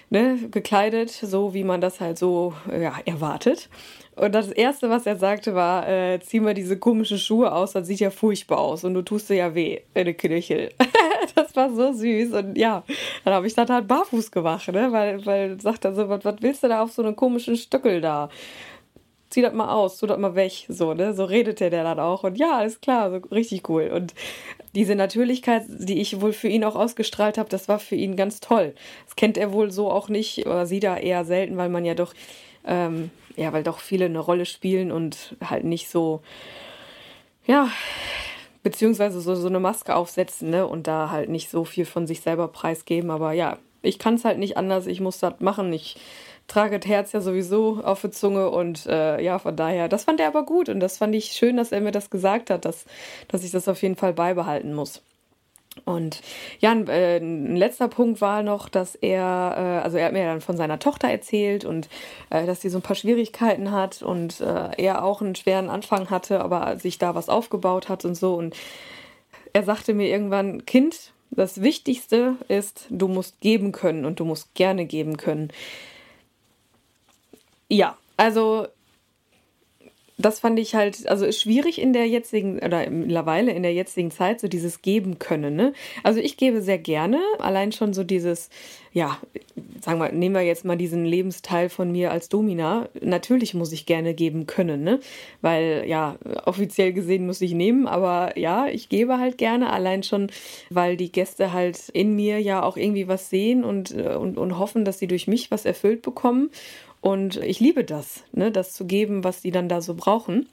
ne, 0.09 0.37
gekleidet, 0.51 1.09
so 1.09 1.53
wie 1.53 1.63
man 1.63 1.81
das 1.81 1.99
halt 1.99 2.17
so 2.17 2.53
ja, 2.71 2.95
erwartet. 3.05 3.69
Und 4.15 4.33
das 4.33 4.49
Erste, 4.49 4.89
was 4.89 5.05
er 5.05 5.17
sagte, 5.17 5.55
war, 5.55 5.87
äh, 5.89 6.19
zieh 6.21 6.39
mal 6.39 6.53
diese 6.53 6.79
komischen 6.79 7.17
Schuhe 7.17 7.51
aus, 7.51 7.73
das 7.73 7.87
sieht 7.87 7.99
ja 7.99 8.09
furchtbar 8.09 8.59
aus 8.59 8.83
und 8.85 8.93
du 8.93 9.01
tust 9.01 9.29
dir 9.29 9.35
ja 9.35 9.55
weh 9.55 9.81
in 9.93 10.05
der 10.05 10.13
Knöchel. 10.13 10.69
das 11.35 11.55
war 11.55 11.73
so 11.73 11.91
süß 11.91 12.31
und 12.33 12.57
ja, 12.57 12.83
dann 13.25 13.33
habe 13.33 13.47
ich 13.47 13.53
das 13.53 13.69
halt 13.69 13.87
barfuß 13.87 14.31
gemacht, 14.31 14.71
ne? 14.71 14.91
weil, 14.91 15.25
weil 15.25 15.59
sagt 15.59 15.83
er 15.83 15.93
so, 15.93 16.07
was, 16.07 16.23
was 16.23 16.35
willst 16.39 16.63
du 16.63 16.69
da 16.69 16.81
auf 16.81 16.93
so 16.93 17.01
einem 17.01 17.15
komischen 17.15 17.57
Stöckel 17.57 17.99
da? 17.99 18.29
zieh 19.35 19.41
das 19.41 19.53
mal 19.53 19.69
aus, 19.69 19.97
tu 19.97 20.07
das 20.07 20.17
mal 20.17 20.35
weg, 20.35 20.65
so, 20.69 20.93
ne? 20.93 21.13
So 21.13 21.25
redete 21.25 21.69
der 21.69 21.83
dann 21.83 21.99
auch. 21.99 22.23
Und 22.23 22.37
ja, 22.37 22.61
ist 22.61 22.81
klar, 22.81 23.11
so 23.11 23.17
richtig 23.31 23.67
cool. 23.67 23.91
Und 23.93 24.13
diese 24.75 24.95
Natürlichkeit, 24.95 25.63
die 25.67 26.01
ich 26.01 26.21
wohl 26.21 26.33
für 26.33 26.49
ihn 26.49 26.63
auch 26.63 26.75
ausgestrahlt 26.75 27.37
habe, 27.37 27.49
das 27.49 27.67
war 27.67 27.79
für 27.79 27.95
ihn 27.95 28.15
ganz 28.15 28.41
toll. 28.41 28.75
Das 29.05 29.15
kennt 29.15 29.37
er 29.37 29.53
wohl 29.53 29.71
so 29.71 29.89
auch 29.89 30.09
nicht, 30.09 30.45
oder 30.45 30.65
sie 30.65 30.79
da 30.79 30.97
eher 30.97 31.25
selten, 31.25 31.57
weil 31.57 31.69
man 31.69 31.85
ja 31.85 31.95
doch, 31.95 32.13
ähm, 32.65 33.09
ja, 33.35 33.53
weil 33.53 33.63
doch 33.63 33.79
viele 33.79 34.05
eine 34.05 34.19
Rolle 34.19 34.45
spielen 34.45 34.91
und 34.91 35.35
halt 35.43 35.63
nicht 35.63 35.89
so, 35.89 36.21
ja, 37.45 37.69
beziehungsweise 38.63 39.21
so, 39.21 39.35
so 39.35 39.47
eine 39.47 39.59
Maske 39.59 39.95
aufsetzen, 39.95 40.49
ne? 40.49 40.67
Und 40.67 40.87
da 40.87 41.11
halt 41.11 41.29
nicht 41.29 41.49
so 41.49 41.65
viel 41.65 41.85
von 41.85 42.07
sich 42.07 42.21
selber 42.21 42.47
preisgeben. 42.47 43.11
Aber 43.11 43.31
ja, 43.31 43.59
ich 43.81 43.99
kann 43.99 44.15
es 44.15 44.25
halt 44.25 44.39
nicht 44.39 44.57
anders, 44.57 44.87
ich 44.87 44.99
muss 44.99 45.19
das 45.19 45.39
machen. 45.39 45.71
Ich 45.71 45.97
trage 46.47 46.79
das 46.79 46.89
Herz 46.89 47.11
ja 47.11 47.21
sowieso 47.21 47.81
auf 47.83 48.01
der 48.01 48.11
Zunge 48.11 48.49
und 48.49 48.85
äh, 48.85 49.21
ja, 49.21 49.39
von 49.39 49.55
daher, 49.55 49.87
das 49.89 50.03
fand 50.03 50.19
er 50.19 50.27
aber 50.27 50.43
gut 50.43 50.69
und 50.69 50.79
das 50.79 50.97
fand 50.97 51.15
ich 51.15 51.31
schön, 51.31 51.57
dass 51.57 51.71
er 51.71 51.81
mir 51.81 51.91
das 51.91 52.09
gesagt 52.09 52.49
hat, 52.49 52.65
dass, 52.65 52.85
dass 53.27 53.43
ich 53.43 53.51
das 53.51 53.67
auf 53.67 53.81
jeden 53.81 53.95
Fall 53.95 54.13
beibehalten 54.13 54.73
muss. 54.73 55.01
Und 55.83 56.21
ja, 56.59 56.71
ein, 56.71 56.87
äh, 56.87 57.17
ein, 57.17 57.55
letzter 57.55 57.89
Punkt 57.89 58.21
war 58.21 58.43
noch, 58.43 58.69
dass 58.69 58.95
er, 58.95 59.55
äh, 59.57 59.83
also 59.83 59.97
er 59.97 60.05
hat 60.05 60.13
mir 60.13 60.25
dann 60.25 60.39
von 60.39 60.55
seiner 60.55 60.79
Tochter 60.79 61.09
erzählt 61.09 61.65
und 61.65 61.89
äh, 62.29 62.45
dass 62.45 62.61
sie 62.61 62.69
so 62.69 62.77
ein 62.77 62.81
paar 62.81 62.95
Schwierigkeiten 62.95 63.71
hat 63.71 64.01
und 64.01 64.39
er 64.39 65.03
auch 65.03 65.21
einen 65.21 65.35
schweren 65.35 65.69
Anfang 65.69 66.09
hatte, 66.09 66.41
aber 66.41 66.77
sich 66.79 66.97
da 66.97 67.15
was 67.15 67.29
aufgebaut 67.29 67.89
hat 67.89 68.05
und 68.05 68.15
so. 68.15 68.35
Und 68.35 68.55
er 69.53 69.63
sagte 69.63 69.93
mir 69.93 70.07
irgendwann, 70.07 70.65
Kind, 70.65 71.11
das 71.31 71.61
Wichtigste 71.61 72.35
ist, 72.47 72.87
du 72.89 73.07
musst 73.07 73.41
geben 73.41 73.71
können 73.71 74.05
und 74.05 74.19
du 74.19 74.25
musst 74.25 74.53
gerne 74.53 74.85
geben 74.85 75.17
können. 75.17 75.51
Ja, 77.69 77.97
also 78.17 78.67
das 80.17 80.39
fand 80.39 80.59
ich 80.59 80.75
halt, 80.75 81.07
also 81.07 81.25
ist 81.25 81.41
schwierig 81.41 81.79
in 81.79 81.91
der 81.91 82.07
jetzigen, 82.07 82.59
oder 82.59 82.89
mittlerweile 82.89 83.51
in 83.51 83.63
der 83.63 83.73
jetzigen 83.73 84.11
Zeit, 84.11 84.39
so 84.39 84.47
dieses 84.47 84.81
Geben 84.81 85.19
können. 85.19 85.55
Ne? 85.55 85.73
Also 86.03 86.21
ich 86.21 86.37
gebe 86.37 86.61
sehr 86.61 86.77
gerne, 86.77 87.19
allein 87.39 87.73
schon 87.73 87.93
so 87.93 88.05
dieses, 88.05 88.49
ja, 88.93 89.17
sagen 89.81 89.99
wir, 89.99 90.13
nehmen 90.13 90.35
wir 90.35 90.41
jetzt 90.41 90.63
mal 90.63 90.77
diesen 90.77 91.03
Lebensteil 91.03 91.67
von 91.67 91.91
mir 91.91 92.11
als 92.11 92.29
Domina. 92.29 92.87
Natürlich 93.01 93.53
muss 93.53 93.73
ich 93.73 93.85
gerne 93.85 94.13
geben 94.13 94.47
können, 94.47 94.83
ne? 94.83 95.01
Weil, 95.41 95.83
ja, 95.85 96.15
offiziell 96.45 96.93
gesehen 96.93 97.25
muss 97.25 97.41
ich 97.41 97.53
nehmen, 97.53 97.85
aber 97.85 98.37
ja, 98.37 98.67
ich 98.67 98.87
gebe 98.87 99.19
halt 99.19 99.37
gerne, 99.37 99.73
allein 99.73 100.01
schon, 100.03 100.31
weil 100.69 100.95
die 100.95 101.11
Gäste 101.11 101.51
halt 101.51 101.89
in 101.89 102.15
mir 102.15 102.39
ja 102.39 102.63
auch 102.63 102.77
irgendwie 102.77 103.09
was 103.09 103.29
sehen 103.29 103.65
und, 103.65 103.91
und, 103.91 104.37
und 104.37 104.57
hoffen, 104.57 104.85
dass 104.85 104.99
sie 104.99 105.07
durch 105.07 105.27
mich 105.27 105.51
was 105.51 105.65
erfüllt 105.65 106.01
bekommen. 106.01 106.51
Und 107.05 107.37
ich 107.37 107.59
liebe 107.59 107.83
das, 107.83 108.23
ne, 108.31 108.51
das 108.51 108.73
zu 108.73 108.87
geben, 108.87 109.23
was 109.23 109.41
die 109.41 109.51
dann 109.51 109.69
da 109.69 109.79
so 109.79 109.93
brauchen. 109.93 110.49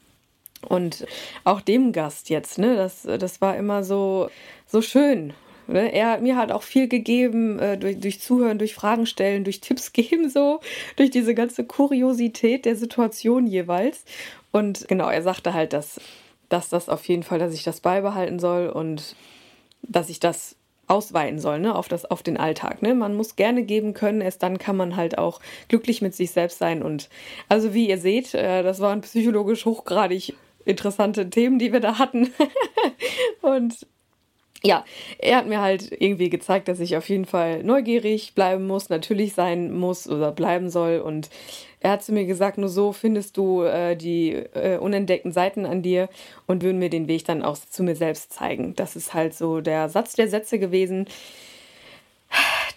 Und 0.68 1.06
auch 1.44 1.62
dem 1.62 1.92
Gast 1.92 2.28
jetzt, 2.28 2.58
ne, 2.58 2.76
das, 2.76 3.04
das 3.04 3.40
war 3.40 3.56
immer 3.56 3.82
so, 3.84 4.28
so 4.66 4.82
schön. 4.82 5.32
Ne? 5.66 5.90
Er 5.94 6.10
hat 6.10 6.20
mir 6.20 6.36
halt 6.36 6.52
auch 6.52 6.62
viel 6.62 6.88
gegeben, 6.88 7.58
äh, 7.58 7.78
durch, 7.78 7.98
durch 8.00 8.20
Zuhören, 8.20 8.58
durch 8.58 8.74
Fragen 8.74 9.06
stellen, 9.06 9.44
durch 9.44 9.62
Tipps 9.62 9.92
geben, 9.94 10.28
so, 10.28 10.60
durch 10.96 11.08
diese 11.08 11.34
ganze 11.34 11.64
Kuriosität 11.64 12.66
der 12.66 12.76
Situation 12.76 13.46
jeweils. 13.46 14.04
Und 14.50 14.86
genau, 14.88 15.08
er 15.08 15.22
sagte 15.22 15.54
halt, 15.54 15.72
dass, 15.72 16.02
dass 16.50 16.68
das 16.68 16.90
auf 16.90 17.08
jeden 17.08 17.22
Fall, 17.22 17.38
dass 17.38 17.54
ich 17.54 17.64
das 17.64 17.80
beibehalten 17.80 18.38
soll 18.38 18.68
und 18.68 19.16
dass 19.80 20.10
ich 20.10 20.20
das 20.20 20.56
ausweiten 20.88 21.38
soll, 21.38 21.60
ne, 21.60 21.74
auf, 21.74 21.88
das, 21.88 22.04
auf 22.04 22.22
den 22.22 22.36
Alltag. 22.36 22.82
Ne? 22.82 22.94
Man 22.94 23.14
muss 23.14 23.36
gerne 23.36 23.62
geben 23.62 23.94
können, 23.94 24.20
erst 24.20 24.42
dann 24.42 24.58
kann 24.58 24.76
man 24.76 24.96
halt 24.96 25.18
auch 25.18 25.40
glücklich 25.68 26.02
mit 26.02 26.14
sich 26.14 26.30
selbst 26.30 26.58
sein. 26.58 26.82
Und 26.82 27.08
also 27.48 27.74
wie 27.74 27.88
ihr 27.88 27.98
seht, 27.98 28.34
äh, 28.34 28.62
das 28.62 28.80
waren 28.80 29.00
psychologisch 29.00 29.64
hochgradig 29.64 30.34
interessante 30.64 31.28
Themen, 31.28 31.58
die 31.58 31.72
wir 31.72 31.80
da 31.80 31.98
hatten. 31.98 32.32
und 33.42 33.86
ja, 34.64 34.84
er 35.18 35.38
hat 35.38 35.46
mir 35.48 35.60
halt 35.60 35.90
irgendwie 35.90 36.30
gezeigt, 36.30 36.68
dass 36.68 36.78
ich 36.78 36.96
auf 36.96 37.08
jeden 37.08 37.24
Fall 37.24 37.64
neugierig 37.64 38.34
bleiben 38.34 38.66
muss, 38.66 38.90
natürlich 38.90 39.34
sein 39.34 39.72
muss 39.72 40.08
oder 40.08 40.30
bleiben 40.30 40.70
soll. 40.70 41.00
Und 41.00 41.30
er 41.82 41.92
hat 41.92 42.04
zu 42.04 42.12
mir 42.12 42.26
gesagt, 42.26 42.58
nur 42.58 42.68
so 42.68 42.92
findest 42.92 43.36
du 43.36 43.62
äh, 43.62 43.96
die 43.96 44.32
äh, 44.32 44.78
unentdeckten 44.78 45.32
Seiten 45.32 45.66
an 45.66 45.82
dir 45.82 46.08
und 46.46 46.62
würden 46.62 46.78
mir 46.78 46.90
den 46.90 47.08
Weg 47.08 47.24
dann 47.24 47.42
auch 47.42 47.58
zu 47.58 47.82
mir 47.82 47.96
selbst 47.96 48.32
zeigen. 48.32 48.76
Das 48.76 48.94
ist 48.94 49.14
halt 49.14 49.34
so 49.34 49.60
der 49.60 49.88
Satz 49.88 50.14
der 50.14 50.28
Sätze 50.28 50.60
gewesen, 50.60 51.06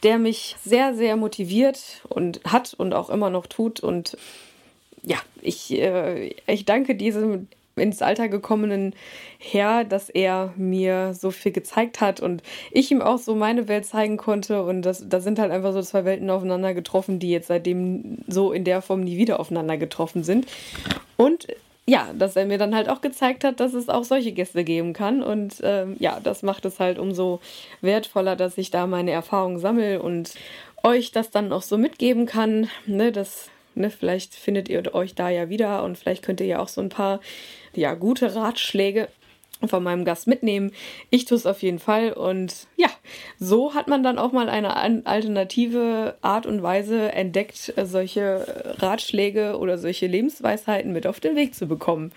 der 0.02 0.18
mich 0.18 0.56
sehr, 0.64 0.96
sehr 0.96 1.18
motiviert 1.18 2.02
und 2.10 2.42
hat 2.46 2.74
und 2.74 2.94
auch 2.94 3.12
immer 3.12 3.30
noch 3.30 3.46
tut. 3.46 3.80
Und 3.80 4.18
ja, 5.04 5.18
ich, 5.42 5.72
äh, 5.72 6.34
ich 6.48 6.66
danke 6.66 6.96
diesem 6.96 7.48
ins 7.76 8.02
Alter 8.02 8.30
gekommenen 8.30 8.94
Herr, 9.38 9.84
dass 9.84 10.10
er 10.10 10.54
mir 10.56 11.14
so 11.14 11.32
viel 11.32 11.52
gezeigt 11.52 12.02
hat 12.02 12.20
und 12.20 12.42
ich 12.72 12.92
ihm 12.92 13.02
auch 13.02 13.18
so 13.18 13.36
meine 13.36 13.68
Welt 13.68 13.86
zeigen 13.86 14.18
konnte. 14.18 14.64
Und 14.64 14.84
das, 14.84 15.08
da 15.08 15.20
sind 15.20 15.40
halt 15.40 15.52
einfach 15.52 15.74
so 15.74 15.82
zwei 15.82 16.06
Welten 16.06 16.30
aufeinander 16.30 16.74
getroffen, 16.74 17.20
die 17.20 17.32
jetzt 17.32 17.48
seitdem 17.48 18.20
so 18.28 18.52
in 18.52 18.64
der 18.64 18.82
Form 18.82 19.02
nie 19.02 19.18
wieder 19.18 19.40
aufeinander 19.40 19.78
getroffen 19.78 20.24
sind. 20.24 20.48
Und 21.18 21.48
ja, 21.88 22.10
dass 22.18 22.36
er 22.36 22.46
mir 22.46 22.58
dann 22.58 22.74
halt 22.74 22.90
auch 22.90 23.02
gezeigt 23.02 23.44
hat, 23.44 23.60
dass 23.60 23.74
es 23.74 23.90
auch 23.90 24.04
solche 24.04 24.32
Gäste 24.32 24.64
geben 24.64 24.94
kann. 24.94 25.22
Und 25.22 25.56
ähm, 25.62 25.96
ja, 26.00 26.20
das 26.20 26.42
macht 26.42 26.66
es 26.66 26.80
halt 26.80 26.98
umso 26.98 27.42
wertvoller, 27.82 28.36
dass 28.36 28.58
ich 28.58 28.72
da 28.72 28.88
meine 28.88 29.12
Erfahrungen 29.12 29.60
sammle 29.60 30.02
und 30.02 30.34
euch 30.84 31.12
das 31.12 31.30
dann 31.30 31.52
auch 31.52 31.62
so 31.62 31.78
mitgeben 31.78 32.26
kann. 32.26 32.70
Ne, 32.88 33.12
das 33.12 33.50
Ne, 33.76 33.90
vielleicht 33.90 34.36
findet 34.36 34.70
ihr 34.70 34.96
euch 34.96 35.16
da 35.16 35.30
ja 35.30 35.50
wieder 35.50 35.84
und 35.84 35.98
vielleicht 35.98 36.24
könnt 36.24 36.40
ihr 36.40 36.48
ja 36.48 36.60
auch 36.60 36.68
so 36.68 36.82
ein 36.82 36.90
paar 36.90 37.20
ja, 37.74 37.94
gute 37.94 38.36
Ratschläge 38.36 39.10
von 39.66 39.84
meinem 39.84 40.06
Gast 40.06 40.28
mitnehmen. 40.28 40.72
Ich 41.10 41.26
tue 41.26 41.38
es 41.38 41.46
auf 41.46 41.62
jeden 41.62 41.80
Fall 41.80 42.14
und 42.14 42.68
ja, 42.78 42.90
so 43.40 43.74
hat 43.74 43.88
man 43.88 44.04
dann 44.04 44.18
auch 44.18 44.32
mal 44.32 44.50
eine 44.50 44.76
alternative 45.06 46.16
Art 46.22 46.46
und 46.46 46.62
Weise 46.64 47.12
entdeckt, 47.12 47.74
solche 47.84 48.76
Ratschläge 48.80 49.58
oder 49.58 49.78
solche 49.78 50.08
Lebensweisheiten 50.08 50.92
mit 50.92 51.08
auf 51.08 51.20
den 51.20 51.36
Weg 51.36 51.56
zu 51.56 51.68
bekommen. 51.68 52.12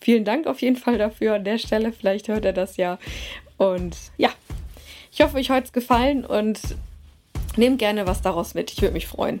Vielen 0.00 0.24
Dank 0.24 0.46
auf 0.46 0.60
jeden 0.62 0.76
Fall 0.76 0.98
dafür 0.98 1.34
an 1.34 1.44
der 1.44 1.58
Stelle. 1.58 1.92
Vielleicht 1.92 2.28
hört 2.28 2.44
er 2.44 2.52
das 2.52 2.76
ja. 2.76 2.98
Und 3.56 3.96
ja, 4.16 4.30
ich 5.12 5.20
hoffe, 5.20 5.36
euch 5.36 5.50
hat 5.50 5.66
es 5.66 5.72
gefallen 5.72 6.24
und 6.24 6.60
Nehmt 7.56 7.78
gerne 7.78 8.06
was 8.06 8.22
daraus 8.22 8.54
mit, 8.54 8.70
ich 8.70 8.80
würde 8.80 8.94
mich 8.94 9.06
freuen. 9.06 9.40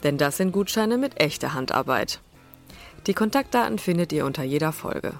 denn 0.00 0.18
das 0.18 0.36
sind 0.36 0.52
Gutscheine 0.52 0.98
mit 0.98 1.20
echter 1.20 1.54
Handarbeit. 1.54 2.20
Die 3.06 3.14
Kontaktdaten 3.14 3.78
findet 3.78 4.12
ihr 4.12 4.26
unter 4.26 4.42
jeder 4.42 4.72
Folge. 4.72 5.14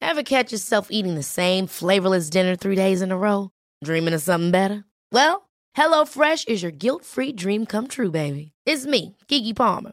Ever 0.00 0.22
catch 0.22 0.52
yourself 0.52 0.88
eating 0.90 1.14
the 1.14 1.22
same 1.22 1.66
flavorless 1.66 2.30
dinner 2.30 2.56
three 2.56 2.76
days 2.76 3.02
in 3.02 3.12
a 3.12 3.16
row? 3.16 3.50
Dreaming 3.84 4.14
of 4.14 4.22
something 4.22 4.50
better? 4.50 4.84
Well, 5.12 5.48
HelloFresh 5.76 6.48
is 6.48 6.62
your 6.62 6.72
guilt-free 6.72 7.32
dream 7.32 7.66
come 7.66 7.86
true, 7.86 8.10
baby. 8.10 8.52
It's 8.64 8.86
me, 8.86 9.16
Kiki 9.28 9.52
Palmer. 9.52 9.92